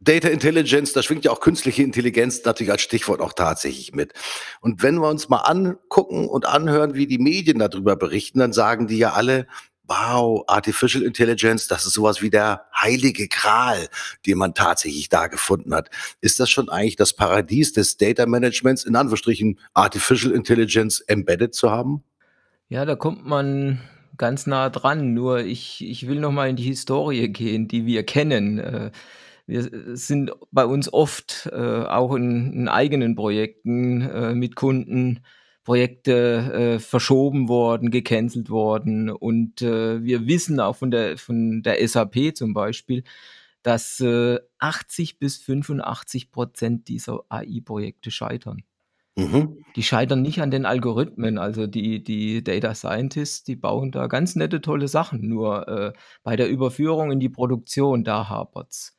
Data 0.00 0.28
Intelligence, 0.28 0.92
da 0.92 1.02
schwingt 1.02 1.24
ja 1.24 1.30
auch 1.30 1.40
künstliche 1.40 1.82
Intelligenz 1.82 2.44
natürlich 2.44 2.70
als 2.70 2.82
Stichwort 2.82 3.20
auch 3.20 3.32
tatsächlich 3.32 3.94
mit. 3.94 4.12
Und 4.60 4.82
wenn 4.82 4.96
wir 4.96 5.08
uns 5.08 5.28
mal 5.28 5.38
angucken 5.38 6.28
und 6.28 6.46
anhören, 6.46 6.94
wie 6.94 7.06
die 7.06 7.18
Medien 7.18 7.58
darüber 7.58 7.96
berichten, 7.96 8.40
dann 8.40 8.52
sagen 8.52 8.86
die 8.86 8.98
ja 8.98 9.12
alle, 9.12 9.46
wow, 9.86 10.44
Artificial 10.46 11.02
Intelligence, 11.02 11.68
das 11.68 11.86
ist 11.86 11.94
sowas 11.94 12.22
wie 12.22 12.30
der 12.30 12.66
heilige 12.74 13.28
Gral, 13.28 13.88
den 14.26 14.38
man 14.38 14.54
tatsächlich 14.54 15.08
da 15.08 15.26
gefunden 15.26 15.74
hat. 15.74 15.90
Ist 16.20 16.40
das 16.40 16.50
schon 16.50 16.68
eigentlich 16.68 16.96
das 16.96 17.12
Paradies 17.12 17.72
des 17.72 17.96
Data 17.96 18.26
Managements, 18.26 18.84
in 18.84 18.96
Anführungsstrichen 18.96 19.58
Artificial 19.74 20.32
Intelligence 20.32 21.00
embedded 21.00 21.54
zu 21.54 21.70
haben? 21.70 22.02
Ja, 22.68 22.84
da 22.84 22.96
kommt 22.96 23.26
man 23.26 23.80
ganz 24.16 24.46
nah 24.46 24.70
dran. 24.70 25.14
Nur 25.14 25.40
ich, 25.40 25.84
ich 25.86 26.08
will 26.08 26.20
noch 26.20 26.32
mal 26.32 26.48
in 26.48 26.56
die 26.56 26.62
Historie 26.62 27.28
gehen, 27.28 27.68
die 27.68 27.86
wir 27.86 28.04
kennen. 28.04 28.58
Äh, 28.58 28.90
wir 29.46 29.96
sind 29.96 30.32
bei 30.50 30.64
uns 30.64 30.90
oft 30.92 31.50
äh, 31.52 31.56
auch 31.84 32.14
in, 32.14 32.52
in, 32.52 32.68
eigenen 32.68 33.14
Projekten 33.14 34.00
äh, 34.00 34.34
mit 34.34 34.56
Kunden 34.56 35.20
Projekte 35.64 36.74
äh, 36.74 36.78
verschoben 36.78 37.48
worden, 37.48 37.90
gecancelt 37.90 38.50
worden. 38.50 39.10
Und 39.10 39.62
äh, 39.62 40.02
wir 40.04 40.26
wissen 40.26 40.60
auch 40.60 40.76
von 40.76 40.90
der, 40.90 41.18
von 41.18 41.62
der 41.62 41.86
SAP 41.86 42.34
zum 42.34 42.54
Beispiel, 42.54 43.02
dass 43.62 43.98
äh, 44.00 44.38
80 44.58 45.18
bis 45.18 45.38
85 45.38 46.30
Prozent 46.30 46.88
dieser 46.88 47.20
AI-Projekte 47.30 48.10
scheitern. 48.10 48.62
Mhm. 49.16 49.64
Die 49.74 49.82
scheitern 49.82 50.22
nicht 50.22 50.42
an 50.42 50.50
den 50.50 50.66
Algorithmen. 50.66 51.38
Also 51.38 51.66
die, 51.66 52.04
die 52.04 52.44
Data 52.44 52.74
Scientists, 52.74 53.44
die 53.44 53.56
bauen 53.56 53.90
da 53.90 54.06
ganz 54.06 54.36
nette, 54.36 54.60
tolle 54.60 54.88
Sachen. 54.88 55.26
Nur 55.28 55.68
äh, 55.68 55.92
bei 56.22 56.36
der 56.36 56.48
Überführung 56.48 57.10
in 57.10 57.20
die 57.20 57.28
Produktion, 57.28 58.04
da 58.04 58.28
hapert's 58.28 58.94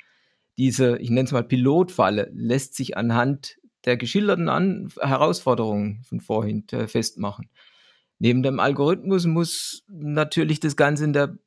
diese, 0.58 0.98
ich 0.98 1.10
nenne 1.10 1.26
es 1.26 1.32
mal 1.32 1.44
Pilotfalle, 1.44 2.32
lässt 2.34 2.76
sich 2.76 2.98
anhand 2.98 3.58
der 3.86 3.98
geschilderten 3.98 4.50
An 4.50 4.92
Herausforderungen 5.00 6.04
von 6.08 6.20
vorhin 6.20 6.66
äh, 6.72 6.88
festmachen. 6.88 7.50
Neben 8.20 8.44
dem 8.44 8.60
Algorithmus 8.60 9.26
muss 9.26 9.84
natürlich 9.88 10.60
das 10.60 10.76
Ganze 10.76 11.04
in 11.04 11.14
der 11.14 11.38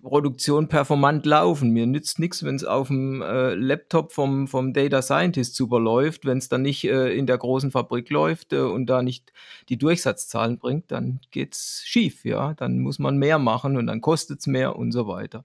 Produktion 0.00 0.68
performant 0.68 1.24
laufen. 1.26 1.70
Mir 1.70 1.86
nützt 1.86 2.18
nichts, 2.18 2.44
wenn 2.44 2.56
es 2.56 2.64
auf 2.64 2.88
dem 2.88 3.22
äh, 3.22 3.54
Laptop 3.54 4.12
vom, 4.12 4.48
vom 4.48 4.72
Data 4.72 5.02
Scientist 5.02 5.54
super 5.54 5.80
läuft, 5.80 6.24
wenn 6.24 6.38
es 6.38 6.48
dann 6.48 6.62
nicht 6.62 6.84
äh, 6.84 7.14
in 7.14 7.26
der 7.26 7.38
großen 7.38 7.70
Fabrik 7.70 8.10
läuft 8.10 8.52
äh, 8.52 8.58
und 8.58 8.86
da 8.86 9.02
nicht 9.02 9.32
die 9.68 9.78
Durchsatzzahlen 9.78 10.58
bringt, 10.58 10.90
dann 10.90 11.20
geht's 11.30 11.82
schief, 11.84 12.24
ja. 12.24 12.54
Dann 12.54 12.80
muss 12.80 12.98
man 12.98 13.18
mehr 13.18 13.38
machen 13.38 13.76
und 13.76 13.86
dann 13.86 14.00
kostet 14.00 14.40
es 14.40 14.46
mehr 14.46 14.76
und 14.76 14.92
so 14.92 15.06
weiter. 15.06 15.42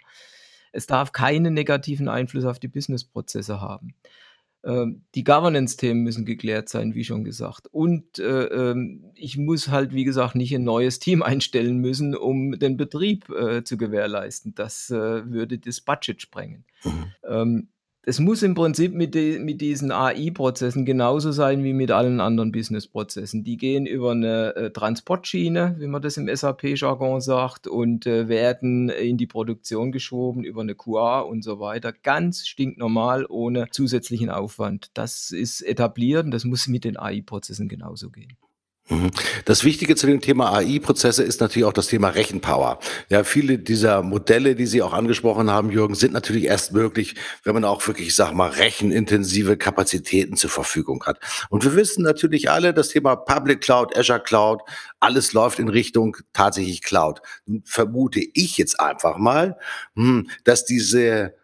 Es 0.71 0.87
darf 0.87 1.11
keinen 1.11 1.53
negativen 1.53 2.07
Einfluss 2.07 2.45
auf 2.45 2.59
die 2.59 2.67
Businessprozesse 2.67 3.61
haben. 3.61 3.95
Ähm, 4.63 5.03
die 5.15 5.23
Governance-Themen 5.23 6.03
müssen 6.03 6.25
geklärt 6.25 6.67
sein, 6.67 6.93
wie 6.93 7.05
schon 7.05 7.23
gesagt. 7.23 7.67
Und 7.71 8.19
äh, 8.19 8.45
ähm, 8.45 9.11
ich 9.15 9.37
muss 9.37 9.69
halt, 9.69 9.93
wie 9.93 10.03
gesagt, 10.03 10.35
nicht 10.35 10.53
ein 10.53 10.63
neues 10.63 10.99
Team 10.99 11.23
einstellen 11.23 11.77
müssen, 11.77 12.15
um 12.15 12.59
den 12.59 12.77
Betrieb 12.77 13.29
äh, 13.29 13.63
zu 13.63 13.77
gewährleisten. 13.77 14.55
Das 14.55 14.89
äh, 14.89 15.31
würde 15.31 15.59
das 15.59 15.81
Budget 15.81 16.21
sprengen. 16.21 16.65
Mhm. 16.83 17.05
Ähm, 17.27 17.67
es 18.03 18.19
muss 18.19 18.43
im 18.43 18.55
Prinzip 18.55 18.93
mit, 18.93 19.13
de, 19.13 19.39
mit 19.39 19.59
diesen 19.59 19.91
AI-Prozessen 19.91 20.85
genauso 20.85 21.31
sein 21.31 21.63
wie 21.63 21.73
mit 21.73 21.91
allen 21.91 22.21
anderen 22.21 22.51
Business-Prozessen. 22.51 23.43
Die 23.43 23.57
gehen 23.57 23.85
über 23.85 24.11
eine 24.11 24.55
äh, 24.55 24.71
Transportschiene, 24.71 25.75
wie 25.79 25.87
man 25.87 26.01
das 26.01 26.17
im 26.17 26.33
SAP-Jargon 26.33 27.19
sagt, 27.19 27.67
und 27.67 28.07
äh, 28.07 28.29
werden 28.29 28.89
in 28.89 29.17
die 29.17 29.27
Produktion 29.27 29.91
geschoben 29.91 30.43
über 30.43 30.61
eine 30.61 30.75
QA 30.75 31.19
und 31.19 31.43
so 31.43 31.59
weiter. 31.59 31.91
Ganz 31.91 32.47
stinknormal, 32.47 33.25
ohne 33.27 33.67
zusätzlichen 33.69 34.29
Aufwand. 34.29 34.91
Das 34.93 35.31
ist 35.31 35.61
etabliert 35.61 36.23
und 36.25 36.31
das 36.31 36.45
muss 36.45 36.67
mit 36.67 36.85
den 36.85 36.97
AI-Prozessen 36.97 37.67
genauso 37.67 38.09
gehen. 38.09 38.37
Mhm. 38.89 39.11
Das 39.45 39.63
Wichtige 39.63 39.95
zu 39.95 40.07
dem 40.07 40.19
Thema 40.19 40.51
AI-Prozesse 40.51 41.23
ist 41.23 41.41
natürlich 41.41 41.65
auch 41.65 41.73
das 41.73 41.87
Thema 41.87 42.09
Rechenpower. 42.09 42.79
Ja, 43.09 43.23
viele 43.23 43.59
dieser 43.59 44.01
Modelle, 44.01 44.55
die 44.55 44.65
Sie 44.65 44.81
auch 44.81 44.93
angesprochen 44.93 45.51
haben, 45.51 45.69
Jürgen, 45.69 45.93
sind 45.93 46.11
natürlich 46.11 46.45
erst 46.45 46.73
möglich, 46.73 47.15
wenn 47.43 47.53
man 47.53 47.65
auch 47.65 47.85
wirklich, 47.87 48.07
ich 48.07 48.15
sag 48.15 48.33
mal, 48.33 48.49
rechenintensive 48.49 49.57
Kapazitäten 49.57 50.37
zur 50.37 50.49
Verfügung 50.49 51.03
hat. 51.05 51.19
Und 51.49 51.63
wir 51.63 51.75
wissen 51.75 52.03
natürlich 52.03 52.49
alle, 52.49 52.73
das 52.73 52.89
Thema 52.89 53.15
Public 53.15 53.61
Cloud, 53.61 53.95
Azure 53.95 54.21
Cloud, 54.21 54.61
alles 54.99 55.33
läuft 55.33 55.59
in 55.59 55.69
Richtung 55.69 56.17
tatsächlich 56.33 56.81
Cloud. 56.81 57.21
Vermute 57.65 58.21
ich 58.33 58.57
jetzt 58.57 58.79
einfach 58.79 59.17
mal, 59.17 59.57
hm, 59.95 60.29
dass 60.43 60.65
diese 60.65 61.35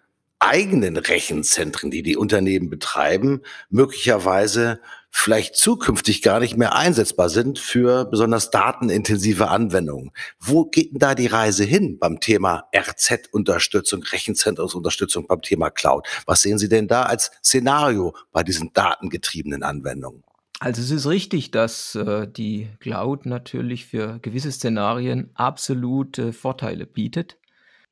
eigenen 0.45 0.97
Rechenzentren, 0.97 1.91
die 1.91 2.03
die 2.03 2.17
Unternehmen 2.17 2.69
betreiben, 2.69 3.41
möglicherweise 3.69 4.79
vielleicht 5.09 5.55
zukünftig 5.55 6.21
gar 6.21 6.41
nicht 6.41 6.57
mehr 6.57 6.75
einsetzbar 6.75 7.29
sind 7.29 7.57
für 7.57 8.03
besonders 8.03 8.51
datenintensive 8.51 9.47
Anwendungen. 9.47 10.11
Wo 10.39 10.65
geht 10.65 10.91
denn 10.91 10.99
da 10.99 11.15
die 11.15 11.27
Reise 11.27 11.63
hin 11.63 11.97
beim 11.99 12.19
Thema 12.19 12.67
RZ-Unterstützung, 12.75 14.03
Rechenzentrumsunterstützung 14.03 15.25
beim 15.25 15.41
Thema 15.41 15.69
Cloud? 15.69 16.05
Was 16.25 16.41
sehen 16.41 16.57
Sie 16.57 16.67
denn 16.67 16.89
da 16.89 17.03
als 17.03 17.31
Szenario 17.43 18.13
bei 18.33 18.43
diesen 18.43 18.73
datengetriebenen 18.73 19.63
Anwendungen? 19.63 20.23
Also 20.59 20.81
es 20.81 20.91
ist 20.91 21.07
richtig, 21.07 21.51
dass 21.51 21.95
äh, 21.95 22.27
die 22.27 22.69
Cloud 22.79 23.25
natürlich 23.25 23.85
für 23.85 24.19
gewisse 24.19 24.51
Szenarien 24.51 25.29
absolute 25.33 26.33
Vorteile 26.33 26.85
bietet. 26.85 27.37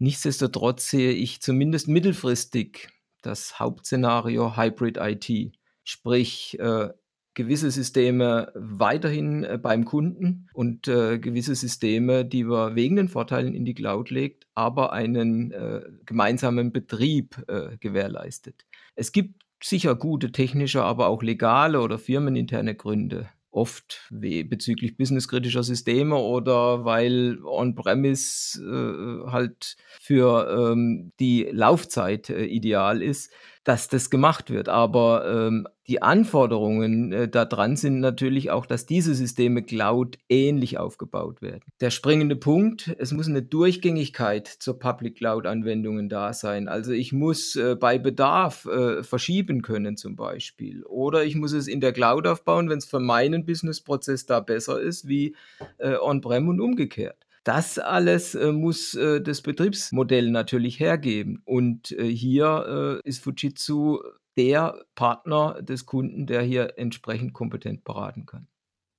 Nichtsdestotrotz 0.04 0.90
sehe 0.90 1.14
ich 1.14 1.40
zumindest 1.40 1.88
mittelfristig 1.88 2.90
das 3.22 3.58
Hauptszenario 3.58 4.58
Hybrid 4.58 4.98
IT. 4.98 5.54
Sprich, 5.86 6.60
äh, 6.60 6.90
gewisse 7.36 7.72
Systeme 7.72 8.52
weiterhin 8.54 9.46
äh, 9.46 9.58
beim 9.58 9.86
Kunden 9.86 10.50
und 10.54 10.90
äh, 10.90 11.20
gewisse 11.20 11.56
Systeme, 11.56 12.26
die 12.26 12.44
wir 12.50 12.76
wegen 12.76 12.98
den 12.98 13.08
Vorteilen 13.08 13.56
in 13.56 13.64
die 13.64 13.76
Cloud 13.76 14.10
legt, 14.10 14.46
aber 14.56 14.92
einen 14.92 15.52
äh, 15.52 15.84
gemeinsamen 16.06 16.74
Betrieb 16.74 17.42
äh, 17.48 17.78
gewährleistet. 17.78 18.66
Es 18.96 19.14
gibt 19.14 19.44
sicher 19.64 19.96
gute 19.96 20.34
technische, 20.34 20.84
aber 20.84 21.08
auch 21.08 21.24
legale 21.24 21.80
oder 21.80 21.98
firmeninterne 21.98 22.76
Gründe, 22.76 23.30
oft 23.54 24.08
bezüglich 24.12 24.98
businesskritischer 24.98 25.64
Systeme 25.64 26.16
oder 26.16 26.86
weil 26.86 27.40
On-Premise 27.46 28.62
äh, 28.62 29.32
halt 29.32 29.78
für 30.02 30.72
ähm, 30.72 31.12
die 31.20 31.44
Laufzeit 31.52 32.30
äh, 32.30 32.46
ideal 32.46 33.02
ist, 33.02 33.32
dass 33.64 33.88
das 33.88 34.10
gemacht 34.10 34.50
wird. 34.50 34.70
Aber 34.70 35.26
ähm, 35.48 35.68
die 35.88 36.02
Anforderungen 36.02 37.12
äh, 37.12 37.28
daran 37.28 37.76
sind 37.76 38.00
natürlich 38.00 38.52
auch, 38.52 38.66
dass 38.66 38.86
diese 38.86 39.14
Systeme 39.16 39.64
Cloud 39.64 40.18
ähnlich 40.30 40.78
aufgebaut 40.78 41.42
werden. 41.42 41.64
Der 41.82 41.90
springende 41.90 42.36
Punkt, 42.36 42.96
es 43.00 43.12
muss 43.12 43.28
eine 43.28 43.42
Durchgängigkeit 43.42 44.48
zur 44.48 44.80
Public 44.80 45.18
Cloud-Anwendungen 45.18 46.08
da 46.08 46.34
sein. 46.34 46.68
Also 46.68 46.92
ich 46.92 47.12
muss 47.12 47.56
äh, 47.56 47.76
bei 47.76 47.98
Bedarf 47.98 48.66
äh, 48.66 49.04
verschieben 49.04 49.62
können 49.62 49.98
zum 49.98 50.16
Beispiel. 50.16 50.84
Oder 50.84 51.26
ich 51.26 51.36
muss 51.36 51.52
es 51.52 51.68
in 51.68 51.82
der 51.82 51.92
Cloud 51.92 52.28
aufbauen, 52.28 52.70
wenn 52.70 52.78
es 52.78 52.86
für 52.86 53.00
meinen 53.00 53.46
Businessprozess 53.46 54.26
da 54.26 54.40
besser 54.40 54.80
ist, 54.80 55.08
wie 55.08 55.36
äh, 55.78 55.96
on-prem 55.96 56.48
und 56.48 56.62
umgekehrt. 56.62 57.23
Das 57.44 57.78
alles 57.78 58.36
äh, 58.36 58.52
muss 58.52 58.94
äh, 58.96 59.22
das 59.22 59.42
Betriebsmodell 59.42 60.32
natürlich 60.32 60.80
hergeben. 60.80 61.42
Und 61.44 61.92
äh, 61.92 62.08
hier 62.08 63.02
äh, 63.04 63.08
ist 63.08 63.24
Fujitsu 63.24 64.00
der 64.38 64.82
Partner 64.96 65.62
des 65.62 65.86
Kunden, 65.86 66.26
der 66.26 66.42
hier 66.42 66.78
entsprechend 66.78 67.34
kompetent 67.34 67.84
beraten 67.84 68.26
kann. 68.26 68.48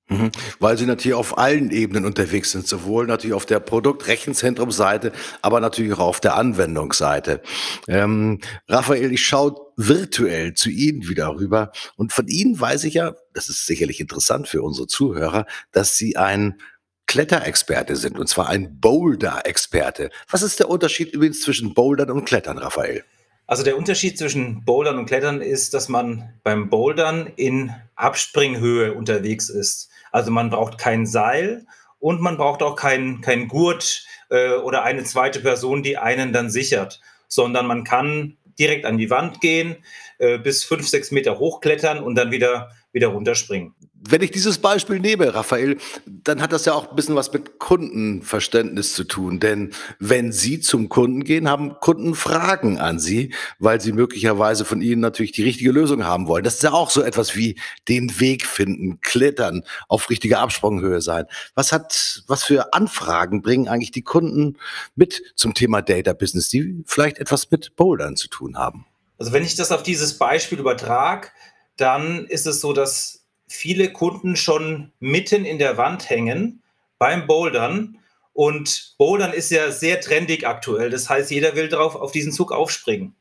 Mhm. 0.08 0.30
Weil 0.60 0.76
sie 0.76 0.84
natürlich 0.84 1.14
auf 1.14 1.38
allen 1.38 1.70
Ebenen 1.70 2.04
unterwegs 2.04 2.52
sind, 2.52 2.68
sowohl 2.68 3.06
natürlich 3.06 3.32
auf 3.32 3.46
der 3.46 3.58
Produktrechenzentrumseite, 3.60 5.12
aber 5.40 5.60
natürlich 5.60 5.94
auch 5.94 6.00
auf 6.00 6.20
der 6.20 6.36
Anwendungsseite. 6.36 7.40
Ähm, 7.88 8.40
Raphael, 8.68 9.12
ich 9.12 9.26
schaue 9.26 9.54
virtuell 9.76 10.52
zu 10.52 10.68
Ihnen 10.68 11.08
wieder 11.08 11.34
rüber 11.34 11.72
und 11.96 12.12
von 12.12 12.28
Ihnen 12.28 12.60
weiß 12.60 12.84
ich 12.84 12.94
ja, 12.94 13.14
das 13.32 13.48
ist 13.48 13.64
sicherlich 13.64 13.98
interessant 13.98 14.46
für 14.46 14.62
unsere 14.62 14.86
Zuhörer, 14.86 15.46
dass 15.72 15.96
Sie 15.96 16.16
ein 16.18 16.60
Kletterexperte 17.06 17.96
sind, 17.96 18.18
und 18.18 18.28
zwar 18.28 18.48
ein 18.48 18.80
Boulder-Experte. 18.80 20.10
Was 20.30 20.42
ist 20.42 20.58
der 20.58 20.68
Unterschied 20.68 21.12
übrigens 21.12 21.40
zwischen 21.40 21.74
Bouldern 21.74 22.10
und 22.10 22.24
Klettern, 22.24 22.58
Raphael? 22.58 23.04
Also 23.46 23.62
der 23.62 23.76
Unterschied 23.76 24.18
zwischen 24.18 24.64
Bouldern 24.64 24.98
und 24.98 25.06
Klettern 25.06 25.42
ist, 25.42 25.74
dass 25.74 25.88
man 25.88 26.32
beim 26.42 26.70
Bouldern 26.70 27.30
in 27.36 27.74
Abspringhöhe 27.94 28.94
unterwegs 28.94 29.50
ist. 29.50 29.90
Also 30.12 30.30
man 30.30 30.48
braucht 30.48 30.78
kein 30.78 31.06
Seil 31.06 31.66
und 31.98 32.20
man 32.20 32.36
braucht 32.36 32.62
auch 32.62 32.76
keinen 32.76 33.20
kein 33.20 33.48
Gurt 33.48 34.06
äh, 34.30 34.54
oder 34.54 34.82
eine 34.84 35.04
zweite 35.04 35.40
Person, 35.40 35.82
die 35.82 35.98
einen 35.98 36.32
dann 36.32 36.50
sichert, 36.50 37.00
sondern 37.28 37.66
man 37.66 37.84
kann 37.84 38.36
direkt 38.58 38.86
an 38.86 38.98
die 38.98 39.10
Wand 39.10 39.40
gehen, 39.40 39.76
äh, 40.18 40.38
bis 40.38 40.64
fünf, 40.64 40.88
sechs 40.88 41.10
Meter 41.10 41.38
hochklettern 41.38 41.98
und 41.98 42.14
dann 42.14 42.30
wieder, 42.30 42.70
wieder 42.94 43.08
runterspringen 43.08 43.74
wenn 44.06 44.22
ich 44.22 44.30
dieses 44.30 44.58
Beispiel 44.58 45.00
nehme, 45.00 45.34
Raphael, 45.34 45.78
dann 46.06 46.42
hat 46.42 46.52
das 46.52 46.66
ja 46.66 46.74
auch 46.74 46.90
ein 46.90 46.96
bisschen 46.96 47.14
was 47.14 47.32
mit 47.32 47.58
Kundenverständnis 47.58 48.94
zu 48.94 49.04
tun. 49.04 49.40
Denn 49.40 49.72
wenn 49.98 50.30
Sie 50.30 50.60
zum 50.60 50.90
Kunden 50.90 51.24
gehen, 51.24 51.48
haben 51.48 51.80
Kunden 51.80 52.14
Fragen 52.14 52.78
an 52.78 52.98
Sie, 52.98 53.32
weil 53.58 53.80
sie 53.80 53.92
möglicherweise 53.92 54.66
von 54.66 54.82
Ihnen 54.82 55.00
natürlich 55.00 55.32
die 55.32 55.42
richtige 55.42 55.72
Lösung 55.72 56.04
haben 56.04 56.26
wollen. 56.28 56.44
Das 56.44 56.56
ist 56.56 56.62
ja 56.62 56.72
auch 56.72 56.90
so 56.90 57.02
etwas 57.02 57.34
wie 57.34 57.58
den 57.88 58.20
Weg 58.20 58.44
finden, 58.44 59.00
klettern, 59.00 59.64
auf 59.88 60.10
richtiger 60.10 60.40
Absprunghöhe 60.40 61.00
sein. 61.00 61.24
Was 61.54 61.72
hat, 61.72 62.24
was 62.26 62.44
für 62.44 62.74
Anfragen 62.74 63.40
bringen 63.40 63.68
eigentlich 63.68 63.92
die 63.92 64.02
Kunden 64.02 64.58
mit 64.96 65.22
zum 65.34 65.54
Thema 65.54 65.80
Data 65.80 66.12
Business, 66.12 66.50
die 66.50 66.82
vielleicht 66.84 67.18
etwas 67.18 67.50
mit 67.50 67.74
Bouldern 67.76 68.16
zu 68.16 68.28
tun 68.28 68.58
haben? 68.58 68.84
Also 69.16 69.32
wenn 69.32 69.44
ich 69.44 69.54
das 69.54 69.72
auf 69.72 69.82
dieses 69.82 70.18
Beispiel 70.18 70.58
übertrage, 70.58 71.28
dann 71.76 72.26
ist 72.26 72.46
es 72.46 72.60
so, 72.60 72.72
dass 72.72 73.24
viele 73.48 73.92
Kunden 73.92 74.36
schon 74.36 74.92
mitten 75.00 75.44
in 75.44 75.58
der 75.58 75.76
Wand 75.76 76.08
hängen 76.08 76.62
beim 76.98 77.26
Bouldern. 77.26 77.98
Und 78.32 78.94
Bouldern 78.98 79.32
ist 79.32 79.50
ja 79.50 79.70
sehr 79.70 80.00
trendig 80.00 80.46
aktuell. 80.46 80.90
Das 80.90 81.08
heißt, 81.08 81.30
jeder 81.30 81.54
will 81.54 81.68
drauf 81.68 81.94
auf 81.94 82.12
diesen 82.12 82.32
Zug 82.32 82.52
aufspringen. 82.52 83.14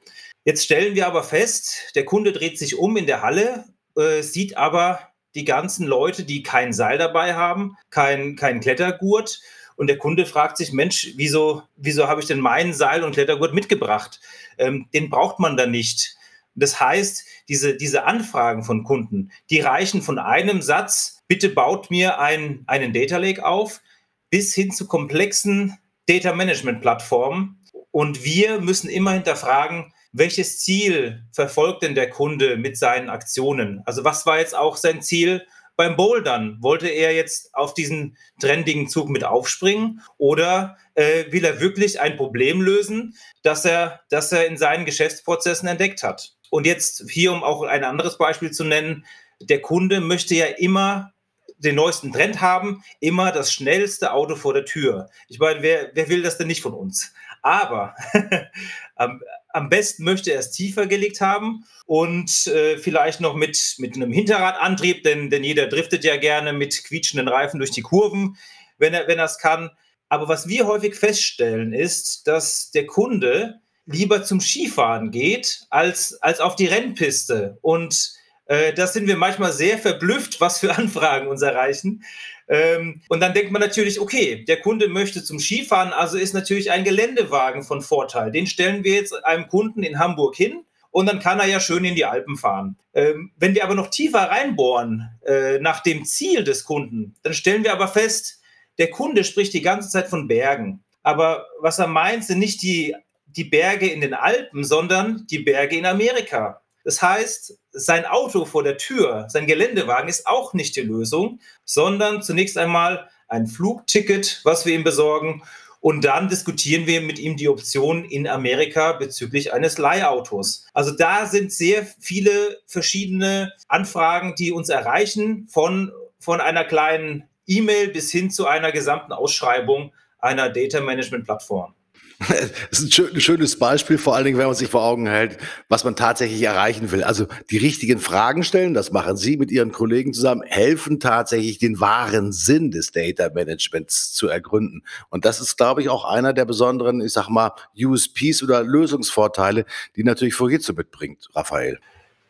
Jetzt 0.45 0.65
stellen 0.65 0.95
wir 0.95 1.07
aber 1.07 1.23
fest, 1.23 1.91
der 1.95 2.05
Kunde 2.05 2.33
dreht 2.33 2.57
sich 2.57 2.77
um 2.77 2.97
in 2.97 3.05
der 3.05 3.21
Halle, 3.21 3.65
äh, 3.95 4.21
sieht 4.21 4.57
aber 4.57 4.99
die 5.35 5.45
ganzen 5.45 5.87
Leute, 5.87 6.25
die 6.25 6.43
kein 6.43 6.73
Seil 6.73 6.97
dabei 6.97 7.35
haben, 7.35 7.77
kein, 7.89 8.35
kein 8.35 8.59
Klettergurt. 8.59 9.41
Und 9.75 9.87
der 9.87 9.97
Kunde 9.97 10.25
fragt 10.25 10.57
sich, 10.57 10.71
Mensch, 10.71 11.13
wieso, 11.15 11.63
wieso 11.75 12.07
habe 12.07 12.21
ich 12.21 12.27
denn 12.27 12.39
meinen 12.39 12.73
Seil 12.73 13.03
und 13.03 13.13
Klettergurt 13.13 13.53
mitgebracht? 13.53 14.19
Ähm, 14.57 14.87
den 14.93 15.09
braucht 15.09 15.39
man 15.39 15.57
dann 15.57 15.71
nicht. 15.71 16.15
Das 16.55 16.79
heißt, 16.79 17.25
diese, 17.49 17.75
diese 17.75 18.05
Anfragen 18.05 18.63
von 18.63 18.83
Kunden, 18.83 19.31
die 19.49 19.59
reichen 19.59 20.01
von 20.01 20.19
einem 20.19 20.61
Satz, 20.61 21.23
bitte 21.27 21.49
baut 21.49 21.89
mir 21.91 22.19
ein, 22.19 22.63
einen 22.67 22.93
Data 22.93 23.17
Lake 23.17 23.45
auf, 23.45 23.81
bis 24.29 24.53
hin 24.53 24.71
zu 24.71 24.87
komplexen 24.87 25.77
Data 26.07 26.33
Management 26.33 26.81
Plattformen. 26.81 27.59
Und 27.91 28.23
wir 28.23 28.59
müssen 28.59 28.89
immer 28.89 29.11
hinterfragen, 29.11 29.93
welches 30.11 30.59
Ziel 30.59 31.23
verfolgt 31.31 31.83
denn 31.83 31.95
der 31.95 32.09
Kunde 32.09 32.57
mit 32.57 32.77
seinen 32.77 33.09
Aktionen? 33.09 33.81
Also 33.85 34.03
was 34.03 34.25
war 34.25 34.39
jetzt 34.39 34.55
auch 34.55 34.77
sein 34.77 35.01
Ziel 35.01 35.45
beim 35.75 35.95
Bouldern? 35.95 36.57
Wollte 36.61 36.87
er 36.87 37.13
jetzt 37.13 37.53
auf 37.55 37.73
diesen 37.73 38.15
trendigen 38.39 38.87
Zug 38.87 39.09
mit 39.09 39.23
aufspringen 39.23 40.01
oder 40.17 40.77
äh, 40.93 41.31
will 41.31 41.43
er 41.43 41.59
wirklich 41.59 41.99
ein 41.99 42.15
Problem 42.15 42.61
lösen, 42.61 43.15
das 43.41 43.65
er, 43.65 44.01
das 44.09 44.31
er 44.31 44.45
in 44.45 44.57
seinen 44.57 44.85
Geschäftsprozessen 44.85 45.67
entdeckt 45.67 46.03
hat? 46.03 46.35
Und 46.53 46.67
jetzt 46.67 47.09
hier, 47.09 47.33
um 47.33 47.41
auch 47.43 47.63
ein 47.63 47.83
anderes 47.83 48.19
Beispiel 48.19 48.51
zu 48.51 48.63
nennen, 48.63 49.07
der 49.41 49.59
Kunde 49.59 50.01
möchte 50.01 50.35
ja 50.35 50.45
immer 50.45 51.11
den 51.57 51.73
neuesten 51.73 52.13
Trend 52.13 52.41
haben, 52.41 52.83
immer 52.99 53.31
das 53.31 53.51
schnellste 53.51 54.13
Auto 54.13 54.35
vor 54.35 54.53
der 54.53 54.63
Tür. 54.63 55.09
Ich 55.27 55.39
meine, 55.39 55.63
wer, 55.63 55.89
wer 55.95 56.09
will 56.09 56.21
das 56.21 56.37
denn 56.37 56.45
nicht 56.45 56.61
von 56.61 56.75
uns? 56.75 57.11
Aber 57.41 57.95
am, 58.95 59.19
am, 59.49 59.69
besten 59.69 60.03
möchte 60.03 60.31
er 60.31 60.41
es 60.41 60.51
tiefer 60.51 60.85
gelegt 60.85 61.21
haben 61.21 61.65
und 61.87 62.45
äh, 62.45 62.77
vielleicht 62.77 63.19
noch 63.19 63.33
mit, 63.33 63.73
mit 63.79 63.95
einem 63.95 64.11
Hinterradantrieb, 64.11 65.01
denn, 65.01 65.31
denn 65.31 65.43
jeder 65.43 65.65
driftet 65.65 66.03
ja 66.03 66.17
gerne 66.17 66.53
mit 66.53 66.83
quietschenden 66.83 67.29
Reifen 67.29 67.57
durch 67.57 67.71
die 67.71 67.81
Kurven, 67.81 68.37
wenn 68.77 68.93
er 68.93 69.07
wenn 69.07 69.17
es 69.17 69.39
kann. 69.39 69.71
Aber 70.07 70.27
was 70.27 70.47
wir 70.47 70.67
häufig 70.67 70.93
feststellen, 70.93 71.73
ist, 71.73 72.27
dass 72.27 72.69
der 72.69 72.85
Kunde 72.85 73.62
lieber 73.85 74.23
zum 74.23 74.39
Skifahren 74.39 75.11
geht 75.11 75.65
als, 75.69 76.21
als 76.21 76.39
auf 76.39 76.55
die 76.55 76.67
Rennpiste. 76.67 77.57
Und 77.61 78.13
äh, 78.45 78.73
da 78.73 78.87
sind 78.87 79.07
wir 79.07 79.17
manchmal 79.17 79.51
sehr 79.51 79.77
verblüfft, 79.77 80.41
was 80.41 80.59
für 80.59 80.75
Anfragen 80.75 81.27
uns 81.27 81.41
erreichen. 81.41 82.03
Ähm, 82.47 83.01
und 83.07 83.19
dann 83.21 83.33
denkt 83.33 83.51
man 83.51 83.61
natürlich, 83.61 83.99
okay, 83.99 84.43
der 84.45 84.59
Kunde 84.59 84.89
möchte 84.89 85.23
zum 85.23 85.39
Skifahren, 85.39 85.93
also 85.93 86.17
ist 86.17 86.33
natürlich 86.33 86.71
ein 86.71 86.83
Geländewagen 86.83 87.63
von 87.63 87.81
Vorteil. 87.81 88.31
Den 88.31 88.47
stellen 88.47 88.83
wir 88.83 88.95
jetzt 88.95 89.13
einem 89.25 89.47
Kunden 89.47 89.83
in 89.83 89.99
Hamburg 89.99 90.35
hin 90.35 90.65
und 90.91 91.07
dann 91.07 91.19
kann 91.19 91.39
er 91.39 91.47
ja 91.47 91.59
schön 91.59 91.85
in 91.85 91.95
die 91.95 92.05
Alpen 92.05 92.37
fahren. 92.37 92.77
Ähm, 92.93 93.31
wenn 93.37 93.55
wir 93.55 93.63
aber 93.63 93.75
noch 93.75 93.89
tiefer 93.89 94.29
reinbohren 94.29 95.09
äh, 95.25 95.59
nach 95.59 95.81
dem 95.81 96.05
Ziel 96.05 96.43
des 96.43 96.65
Kunden, 96.65 97.15
dann 97.23 97.33
stellen 97.33 97.63
wir 97.63 97.73
aber 97.73 97.87
fest, 97.87 98.41
der 98.77 98.89
Kunde 98.89 99.23
spricht 99.23 99.53
die 99.53 99.61
ganze 99.61 99.89
Zeit 99.89 100.07
von 100.07 100.27
Bergen. 100.27 100.83
Aber 101.01 101.47
was 101.59 101.79
er 101.79 101.87
meint, 101.87 102.25
sind 102.25 102.39
nicht 102.39 102.61
die 102.61 102.95
die 103.35 103.43
Berge 103.43 103.87
in 103.87 104.01
den 104.01 104.13
Alpen, 104.13 104.63
sondern 104.63 105.25
die 105.29 105.39
Berge 105.39 105.77
in 105.77 105.85
Amerika. 105.85 106.61
Das 106.83 107.01
heißt, 107.01 107.57
sein 107.71 108.05
Auto 108.05 108.45
vor 108.45 108.63
der 108.63 108.77
Tür, 108.77 109.25
sein 109.29 109.47
Geländewagen 109.47 110.09
ist 110.09 110.27
auch 110.27 110.53
nicht 110.53 110.75
die 110.75 110.81
Lösung, 110.81 111.39
sondern 111.63 112.21
zunächst 112.21 112.57
einmal 112.57 113.09
ein 113.27 113.47
Flugticket, 113.47 114.41
was 114.43 114.65
wir 114.65 114.75
ihm 114.75 114.83
besorgen. 114.83 115.43
Und 115.79 116.05
dann 116.05 116.29
diskutieren 116.29 116.87
wir 116.87 117.01
mit 117.01 117.19
ihm 117.19 117.35
die 117.35 117.49
Option 117.49 118.05
in 118.05 118.27
Amerika 118.27 118.93
bezüglich 118.93 119.53
eines 119.53 119.77
Leihautos. 119.77 120.65
Also 120.73 120.91
da 120.91 121.25
sind 121.25 121.51
sehr 121.51 121.85
viele 121.99 122.61
verschiedene 122.67 123.51
Anfragen, 123.67 124.35
die 124.35 124.51
uns 124.51 124.69
erreichen, 124.69 125.47
von, 125.49 125.91
von 126.19 126.39
einer 126.39 126.63
kleinen 126.63 127.27
E-Mail 127.47 127.89
bis 127.89 128.11
hin 128.11 128.31
zu 128.31 128.47
einer 128.47 128.71
gesamten 128.71 129.11
Ausschreibung 129.11 129.91
einer 130.19 130.49
Data 130.49 130.79
Management 130.79 131.25
Plattform. 131.25 131.73
Das 132.69 132.79
ist 132.79 132.99
ein 132.99 133.21
schönes 133.21 133.57
Beispiel, 133.57 133.97
vor 133.97 134.15
allen 134.15 134.25
Dingen, 134.25 134.37
wenn 134.37 134.47
man 134.47 134.55
sich 134.55 134.69
vor 134.69 134.83
Augen 134.83 135.07
hält, 135.07 135.37
was 135.69 135.83
man 135.83 135.95
tatsächlich 135.95 136.41
erreichen 136.41 136.91
will. 136.91 137.03
Also 137.03 137.27
die 137.49 137.57
richtigen 137.57 137.99
Fragen 137.99 138.43
stellen, 138.43 138.73
das 138.73 138.91
machen 138.91 139.17
Sie 139.17 139.37
mit 139.37 139.51
Ihren 139.51 139.71
Kollegen 139.71 140.13
zusammen, 140.13 140.43
helfen 140.43 140.99
tatsächlich 140.99 141.57
den 141.59 141.79
wahren 141.79 142.31
Sinn 142.31 142.71
des 142.71 142.91
Data 142.91 143.29
Managements 143.33 144.11
zu 144.13 144.27
ergründen. 144.27 144.83
Und 145.09 145.25
das 145.25 145.39
ist, 145.39 145.57
glaube 145.57 145.81
ich, 145.81 145.89
auch 145.89 146.05
einer 146.05 146.33
der 146.33 146.45
besonderen, 146.45 147.01
ich 147.01 147.13
sag 147.13 147.29
mal, 147.29 147.51
USPs 147.77 148.43
oder 148.43 148.63
Lösungsvorteile, 148.63 149.65
die 149.95 150.03
natürlich 150.03 150.35
Fujitsu 150.35 150.73
mitbringt, 150.73 151.29
Raphael. 151.35 151.79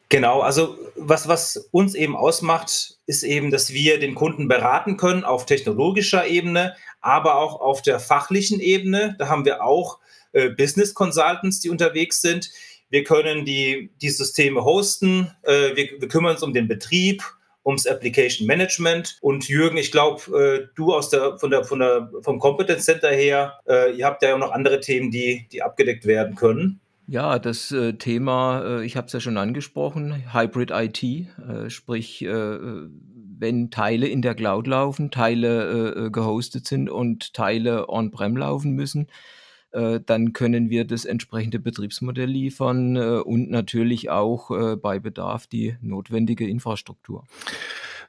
Genau, 0.10 0.41
also 0.41 0.77
was, 0.95 1.27
was 1.27 1.69
uns 1.71 1.95
eben 1.95 2.15
ausmacht, 2.15 2.97
ist 3.08 3.23
eben, 3.23 3.49
dass 3.49 3.73
wir 3.73 3.99
den 3.99 4.13
Kunden 4.13 4.47
beraten 4.47 4.95
können 4.95 5.23
auf 5.23 5.47
technologischer 5.47 6.27
Ebene, 6.27 6.75
aber 7.04 7.36
auch 7.36 7.62
auf 7.62 7.84
der 7.84 8.00
fachlichen 8.00 8.60
Ebene. 8.60 9.16
Da 9.20 9.28
haben 9.28 9.46
wir 9.46 9.63
auch 9.63 10.00
äh, 10.32 10.50
Business 10.50 10.94
Consultants, 10.94 11.60
die 11.60 11.70
unterwegs 11.70 12.22
sind. 12.22 12.50
Wir 12.89 13.04
können 13.04 13.46
die, 13.46 13.92
die 14.02 14.10
Systeme 14.10 14.63
hosten, 14.63 15.32
äh, 15.44 15.76
wir, 15.76 15.89
wir 16.00 16.08
kümmern 16.08 16.34
uns 16.34 16.44
um 16.44 16.54
den 16.54 16.68
Betrieb, 16.68 17.24
ums 17.66 17.88
Application 17.88 18.48
Management. 18.48 19.18
Und 19.22 19.48
Jürgen, 19.48 19.78
ich 19.78 19.92
glaube, 19.92 20.22
äh, 20.38 20.68
du 20.76 20.94
aus 20.94 21.10
der, 21.10 21.38
von 21.38 21.52
der, 21.52 21.63
von 21.63 21.80
der, 21.80 22.10
vom 22.22 22.39
Competence 22.39 22.86
Center 22.86 23.10
her, 23.10 23.60
äh, 23.68 23.96
ihr 23.96 24.06
habt 24.06 24.24
ja 24.24 24.34
auch 24.34 24.39
noch 24.39 24.52
andere 24.52 24.80
Themen, 24.80 25.12
die, 25.12 25.48
die 25.52 25.62
abgedeckt 25.62 26.06
werden 26.06 26.36
können. 26.36 26.80
Ja, 27.08 27.38
das 27.38 27.72
äh, 27.72 27.94
Thema, 27.94 28.80
äh, 28.80 28.86
ich 28.86 28.96
habe 28.96 29.08
es 29.08 29.13
ja 29.13 29.20
schon 29.20 29.38
angesprochen, 29.38 30.24
Hybrid 30.34 30.72
IT, 30.72 31.04
äh, 31.04 31.70
sprich, 31.70 32.22
äh, 32.22 32.28
wenn 33.43 33.69
Teile 33.69 34.08
in 34.08 34.23
der 34.23 34.34
Cloud 34.34 34.65
laufen, 34.65 35.12
Teile 35.12 36.06
äh, 36.08 36.10
gehostet 36.10 36.65
sind 36.65 36.89
und 36.89 37.34
Teile 37.34 37.89
on-prem 37.89 38.36
laufen 38.38 38.71
müssen, 38.71 39.08
dann 40.06 40.34
können 40.34 40.69
wir 40.69 40.86
das 40.86 41.03
entsprechende 41.03 41.58
Betriebsmodell 41.58 42.29
liefern 42.29 42.95
und 42.95 43.49
natürlich 43.49 44.12
auch 44.12 44.51
bei 44.77 44.99
Bedarf 44.99 45.47
die 45.47 45.75
notwendige 45.82 46.47
Infrastruktur. 46.47 47.23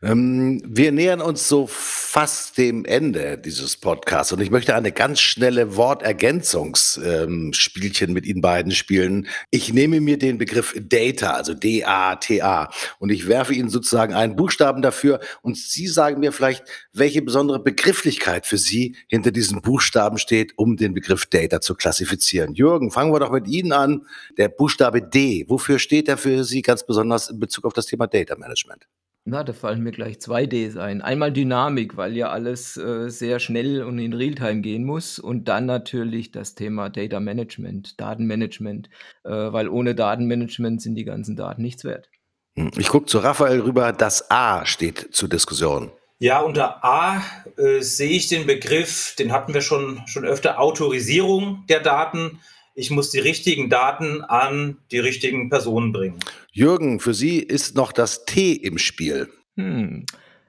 Ähm, 0.02 0.62
wir 0.66 0.92
nähern 0.92 1.20
uns 1.20 1.48
so 1.48 1.66
fast 1.66 2.58
dem 2.58 2.84
Ende 2.84 3.38
dieses 3.38 3.76
Podcasts 3.76 4.32
und 4.32 4.40
ich 4.40 4.50
möchte 4.50 4.74
eine 4.74 4.92
ganz 4.92 5.20
schnelle 5.20 5.76
Wortergänzungsspielchen 5.76 8.08
ähm, 8.08 8.14
mit 8.14 8.26
Ihnen 8.26 8.40
beiden 8.40 8.72
spielen. 8.72 9.28
Ich 9.50 9.72
nehme 9.72 10.00
mir 10.00 10.18
den 10.18 10.38
Begriff 10.38 10.74
Data, 10.80 11.32
also 11.32 11.54
D-A-T-A, 11.54 12.70
und 12.98 13.10
ich 13.10 13.28
werfe 13.28 13.54
Ihnen 13.54 13.68
sozusagen 13.68 14.14
einen 14.14 14.36
Buchstaben 14.36 14.82
dafür 14.82 15.20
und 15.42 15.56
Sie 15.56 15.86
sagen 15.86 16.20
mir 16.20 16.32
vielleicht, 16.32 16.64
welche 16.92 17.22
besondere 17.22 17.60
Begrifflichkeit 17.60 18.46
für 18.46 18.58
Sie 18.58 18.96
hinter 19.08 19.30
diesem 19.30 19.62
Buchstaben 19.62 20.18
steht, 20.18 20.52
um 20.56 20.76
den 20.76 20.94
Begriff 20.94 21.26
Data 21.26 21.60
zu 21.60 21.74
klassifizieren. 21.74 22.54
Jürgen, 22.54 22.90
fangen 22.90 23.12
wir 23.12 23.20
doch 23.20 23.32
mit 23.32 23.48
Ihnen 23.48 23.72
an. 23.72 24.06
Der 24.36 24.48
Buchstabe 24.48 25.02
D, 25.02 25.44
wofür 25.48 25.78
steht 25.78 26.08
er 26.08 26.16
für 26.16 26.44
Sie 26.44 26.62
ganz 26.62 26.86
besonders 26.86 27.30
in 27.30 27.40
Bezug 27.40 27.64
auf 27.64 27.72
das 27.72 27.86
Thema 27.86 28.06
Data 28.06 28.36
Management? 28.36 28.86
Na, 29.26 29.42
da 29.42 29.54
fallen 29.54 29.80
mir 29.80 29.92
gleich 29.92 30.20
zwei 30.20 30.44
Ds 30.44 30.76
ein. 30.76 31.00
Einmal 31.00 31.32
Dynamik, 31.32 31.96
weil 31.96 32.14
ja 32.14 32.28
alles 32.28 32.76
äh, 32.76 33.08
sehr 33.08 33.38
schnell 33.38 33.82
und 33.82 33.98
in 33.98 34.12
Realtime 34.12 34.60
gehen 34.60 34.84
muss. 34.84 35.18
Und 35.18 35.48
dann 35.48 35.64
natürlich 35.64 36.30
das 36.30 36.54
Thema 36.54 36.90
Data 36.90 37.20
Management, 37.20 37.98
Datenmanagement, 37.98 38.90
äh, 39.24 39.30
weil 39.30 39.68
ohne 39.68 39.94
Datenmanagement 39.94 40.82
sind 40.82 40.96
die 40.96 41.06
ganzen 41.06 41.36
Daten 41.36 41.62
nichts 41.62 41.84
wert. 41.84 42.10
Hm, 42.56 42.70
ich 42.76 42.88
gucke 42.88 43.06
zu 43.06 43.18
Raphael 43.18 43.60
rüber. 43.60 43.92
Das 43.92 44.30
A 44.30 44.66
steht 44.66 45.08
zur 45.12 45.30
Diskussion. 45.30 45.90
Ja, 46.18 46.40
unter 46.40 46.84
A 46.84 47.22
äh, 47.56 47.80
sehe 47.80 48.10
ich 48.10 48.28
den 48.28 48.46
Begriff, 48.46 49.14
den 49.18 49.32
hatten 49.32 49.54
wir 49.54 49.62
schon, 49.62 50.02
schon 50.06 50.26
öfter, 50.26 50.60
Autorisierung 50.60 51.64
der 51.70 51.80
Daten. 51.80 52.40
Ich 52.76 52.90
muss 52.90 53.10
die 53.10 53.20
richtigen 53.20 53.70
Daten 53.70 54.22
an 54.22 54.78
die 54.90 54.98
richtigen 54.98 55.48
Personen 55.48 55.92
bringen. 55.92 56.18
Jürgen, 56.50 56.98
für 56.98 57.14
Sie 57.14 57.38
ist 57.38 57.76
noch 57.76 57.92
das 57.92 58.24
T 58.24 58.52
im 58.52 58.78
Spiel. 58.78 59.28
Hm. 59.56 60.06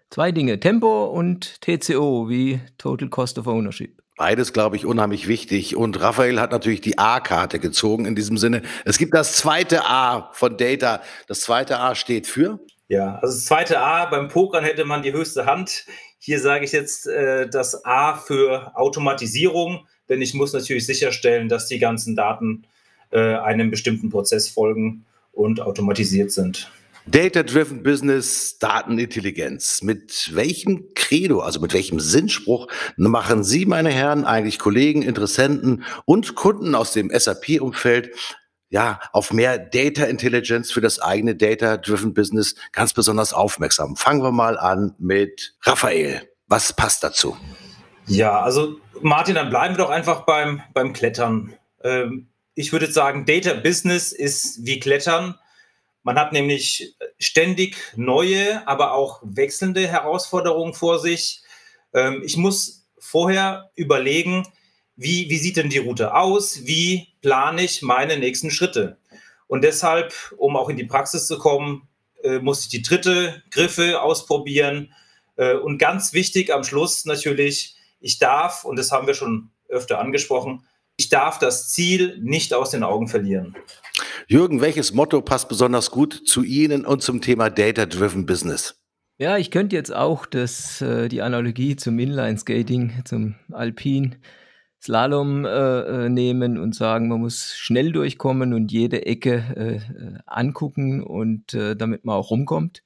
Zwei 0.09 0.31
Dinge, 0.31 0.59
Tempo 0.59 1.05
und 1.05 1.61
TCO, 1.61 2.27
wie 2.27 2.61
Total 2.79 3.09
Cost 3.09 3.37
of 3.37 3.45
Ownership. 3.45 4.01
Beides, 4.17 4.53
glaube 4.53 4.75
ich, 4.75 4.87
unheimlich 4.87 5.27
wichtig. 5.27 5.75
Und 5.75 5.99
Raphael 6.01 6.39
hat 6.39 6.51
natürlich 6.51 6.81
die 6.81 6.97
A-Karte 6.97 7.59
gezogen 7.59 8.05
in 8.05 8.15
diesem 8.15 8.37
Sinne. 8.37 8.63
Es 8.85 8.97
gibt 8.97 9.13
das 9.13 9.33
zweite 9.33 9.85
A 9.85 10.31
von 10.33 10.57
Data. 10.57 11.01
Das 11.27 11.41
zweite 11.41 11.79
A 11.79 11.93
steht 11.93 12.25
für? 12.25 12.59
Ja, 12.87 13.19
also 13.21 13.35
das 13.35 13.45
zweite 13.45 13.79
A, 13.79 14.05
beim 14.05 14.29
Pokern 14.29 14.63
hätte 14.63 14.85
man 14.85 15.03
die 15.03 15.13
höchste 15.13 15.45
Hand. 15.45 15.85
Hier 16.17 16.39
sage 16.39 16.65
ich 16.65 16.71
jetzt 16.71 17.07
äh, 17.07 17.47
das 17.49 17.85
A 17.85 18.15
für 18.15 18.71
Automatisierung, 18.75 19.85
denn 20.09 20.21
ich 20.21 20.33
muss 20.33 20.53
natürlich 20.53 20.85
sicherstellen, 20.85 21.49
dass 21.49 21.67
die 21.67 21.79
ganzen 21.79 22.15
Daten 22.15 22.63
äh, 23.11 23.19
einem 23.19 23.71
bestimmten 23.71 24.09
Prozess 24.09 24.49
folgen 24.49 25.05
und 25.31 25.61
automatisiert 25.61 26.31
sind. 26.31 26.71
Data-Driven 27.07 27.83
Business, 27.83 28.57
Datenintelligenz. 28.57 29.83
Mit 29.83 30.31
welchem 30.33 30.93
Credo, 30.95 31.41
also 31.41 31.59
mit 31.59 31.73
welchem 31.73 31.99
Sinnspruch 31.99 32.67
machen 32.97 33.43
Sie, 33.43 33.67
meine 33.67 33.91
Herren, 33.91 34.25
eigentlich 34.25 34.57
Kollegen, 34.57 35.03
Interessenten 35.03 35.83
und 36.05 36.33
Kunden 36.33 36.73
aus 36.73 36.93
dem 36.93 37.11
SAP-Umfeld 37.11 38.09
ja, 38.69 38.99
auf 39.13 39.31
mehr 39.31 39.59
Data 39.59 40.05
Intelligence 40.05 40.71
für 40.71 40.81
das 40.81 40.99
eigene 40.99 41.35
Data-Driven 41.35 42.13
Business 42.15 42.55
ganz 42.71 42.93
besonders 42.93 43.33
aufmerksam. 43.33 43.95
Fangen 43.95 44.23
wir 44.23 44.31
mal 44.31 44.57
an 44.57 44.95
mit 44.97 45.55
Raphael. 45.61 46.27
Was 46.47 46.73
passt 46.73 47.03
dazu? 47.03 47.37
Ja, 48.07 48.41
also 48.41 48.77
Martin, 49.05 49.35
dann 49.35 49.51
bleiben 49.51 49.75
wir 49.75 49.83
doch 49.83 49.91
einfach 49.91 50.21
beim, 50.21 50.63
beim 50.73 50.91
Klettern. 50.91 51.53
Ähm, 51.83 52.27
ich 52.55 52.73
würde 52.73 52.91
sagen, 52.91 53.27
Data 53.27 53.53
Business 53.53 54.11
ist 54.11 54.65
wie 54.65 54.79
Klettern. 54.79 55.35
Man 56.01 56.17
hat 56.17 56.33
nämlich 56.33 56.95
ständig 57.19 57.77
neue, 57.95 58.67
aber 58.67 58.93
auch 58.93 59.21
wechselnde 59.23 59.87
Herausforderungen 59.87 60.73
vor 60.73 60.97
sich. 60.97 61.43
Ähm, 61.93 62.23
ich 62.25 62.35
muss 62.35 62.87
vorher 62.97 63.69
überlegen, 63.75 64.47
wie, 64.95 65.29
wie 65.29 65.37
sieht 65.37 65.57
denn 65.57 65.69
die 65.69 65.77
Route 65.77 66.15
aus? 66.15 66.65
Wie 66.65 67.09
plane 67.21 67.63
ich 67.63 67.83
meine 67.83 68.17
nächsten 68.17 68.49
Schritte? 68.49 68.97
Und 69.45 69.63
deshalb, 69.63 70.15
um 70.37 70.57
auch 70.57 70.67
in 70.67 70.77
die 70.77 70.83
Praxis 70.83 71.27
zu 71.27 71.37
kommen, 71.37 71.87
äh, 72.23 72.39
muss 72.39 72.63
ich 72.63 72.69
die 72.69 72.81
dritte 72.81 73.43
Griffe 73.51 74.01
ausprobieren. 74.01 74.95
Äh, 75.35 75.53
und 75.53 75.77
ganz 75.77 76.13
wichtig 76.13 76.51
am 76.51 76.63
Schluss 76.63 77.05
natürlich, 77.05 77.74
ich 77.99 78.19
darf, 78.19 78.65
und 78.65 78.77
das 78.77 78.91
haben 78.91 79.07
wir 79.07 79.13
schon 79.13 79.51
öfter 79.69 79.99
angesprochen, 79.99 80.65
ich 80.97 81.09
darf 81.09 81.39
das 81.39 81.69
Ziel 81.69 82.17
nicht 82.21 82.53
aus 82.53 82.69
den 82.69 82.83
Augen 82.83 83.07
verlieren. 83.07 83.55
Jürgen, 84.27 84.61
welches 84.61 84.93
Motto 84.93 85.21
passt 85.21 85.49
besonders 85.49 85.91
gut 85.91 86.13
zu 86.25 86.43
Ihnen 86.43 86.85
und 86.85 87.01
zum 87.01 87.21
Thema 87.21 87.49
Data-Driven 87.49 88.25
Business? 88.25 88.81
Ja, 89.17 89.37
ich 89.37 89.51
könnte 89.51 89.75
jetzt 89.75 89.93
auch 89.93 90.25
das, 90.25 90.81
äh, 90.81 91.07
die 91.07 91.21
Analogie 91.21 91.75
zum 91.75 91.99
Inline-Skating, 91.99 93.03
zum 93.05 93.35
Alpin 93.51 94.17
Slalom 94.81 95.45
äh, 95.45 95.49
äh, 96.05 96.09
nehmen 96.09 96.57
und 96.59 96.75
sagen, 96.75 97.07
man 97.07 97.21
muss 97.21 97.55
schnell 97.55 97.91
durchkommen 97.91 98.53
und 98.53 98.71
jede 98.71 99.05
Ecke 99.05 99.43
äh, 99.55 99.75
äh 99.77 100.19
angucken 100.25 101.01
und 101.01 101.53
äh, 101.53 101.75
damit 101.75 102.05
man 102.05 102.15
auch 102.15 102.29
rumkommt. 102.29 102.83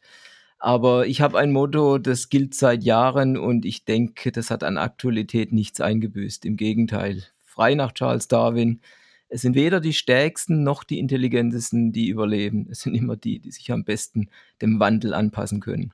Aber 0.59 1.07
ich 1.07 1.21
habe 1.21 1.39
ein 1.39 1.53
Motto, 1.53 1.97
das 1.97 2.29
gilt 2.29 2.53
seit 2.53 2.83
Jahren 2.83 3.37
und 3.37 3.65
ich 3.65 3.85
denke, 3.85 4.31
das 4.31 4.51
hat 4.51 4.63
an 4.63 4.77
Aktualität 4.77 5.53
nichts 5.53 5.79
eingebüßt. 5.79 6.45
Im 6.45 6.57
Gegenteil, 6.57 7.23
frei 7.45 7.75
nach 7.75 7.93
Charles 7.93 8.27
Darwin, 8.27 8.81
es 9.29 9.41
sind 9.41 9.55
weder 9.55 9.79
die 9.79 9.93
Stärksten 9.93 10.63
noch 10.63 10.83
die 10.83 10.99
Intelligentesten, 10.99 11.91
die 11.93 12.09
überleben. 12.09 12.67
Es 12.69 12.81
sind 12.81 12.95
immer 12.95 13.15
die, 13.15 13.39
die 13.39 13.51
sich 13.51 13.71
am 13.71 13.85
besten 13.85 14.29
dem 14.61 14.79
Wandel 14.79 15.13
anpassen 15.13 15.61
können. 15.61 15.93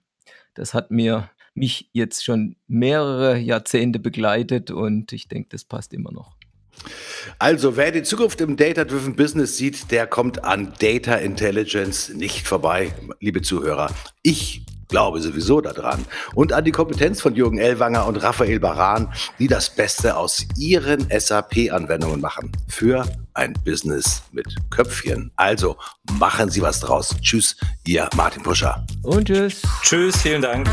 Das 0.55 0.73
hat 0.73 0.89
mir 0.89 1.29
mich 1.53 1.89
jetzt 1.91 2.23
schon 2.23 2.55
mehrere 2.67 3.37
Jahrzehnte 3.37 3.99
begleitet 3.99 4.71
und 4.71 5.13
ich 5.13 5.27
denke, 5.27 5.49
das 5.51 5.63
passt 5.65 5.93
immer 5.93 6.11
noch. 6.11 6.35
Also, 7.39 7.75
wer 7.75 7.91
die 7.91 8.03
Zukunft 8.03 8.41
im 8.41 8.55
Data-Driven 8.55 9.15
Business 9.15 9.57
sieht, 9.57 9.91
der 9.91 10.07
kommt 10.07 10.43
an 10.43 10.73
Data 10.79 11.15
Intelligence 11.15 12.09
nicht 12.09 12.47
vorbei, 12.47 12.93
liebe 13.19 13.41
Zuhörer. 13.41 13.89
Ich 14.21 14.65
glaube 14.87 15.21
sowieso 15.21 15.61
daran. 15.61 16.05
Und 16.33 16.53
an 16.53 16.63
die 16.63 16.71
Kompetenz 16.71 17.21
von 17.21 17.35
Jürgen 17.35 17.57
Ellwanger 17.57 18.05
und 18.07 18.17
Raphael 18.17 18.59
Baran, 18.59 19.11
die 19.39 19.47
das 19.47 19.69
Beste 19.69 20.15
aus 20.15 20.45
ihren 20.57 21.07
SAP-Anwendungen 21.09 22.21
machen. 22.21 22.51
Für 22.67 23.05
ein 23.33 23.53
Business 23.65 24.23
mit 24.31 24.55
Köpfchen. 24.69 25.31
Also 25.35 25.77
machen 26.19 26.49
Sie 26.49 26.61
was 26.61 26.79
draus. 26.79 27.15
Tschüss, 27.21 27.57
Ihr 27.85 28.09
Martin 28.15 28.43
Puscher. 28.43 28.85
Und 29.03 29.27
tschüss. 29.27 29.61
Tschüss, 29.81 30.17
vielen 30.21 30.41
Dank. 30.41 30.69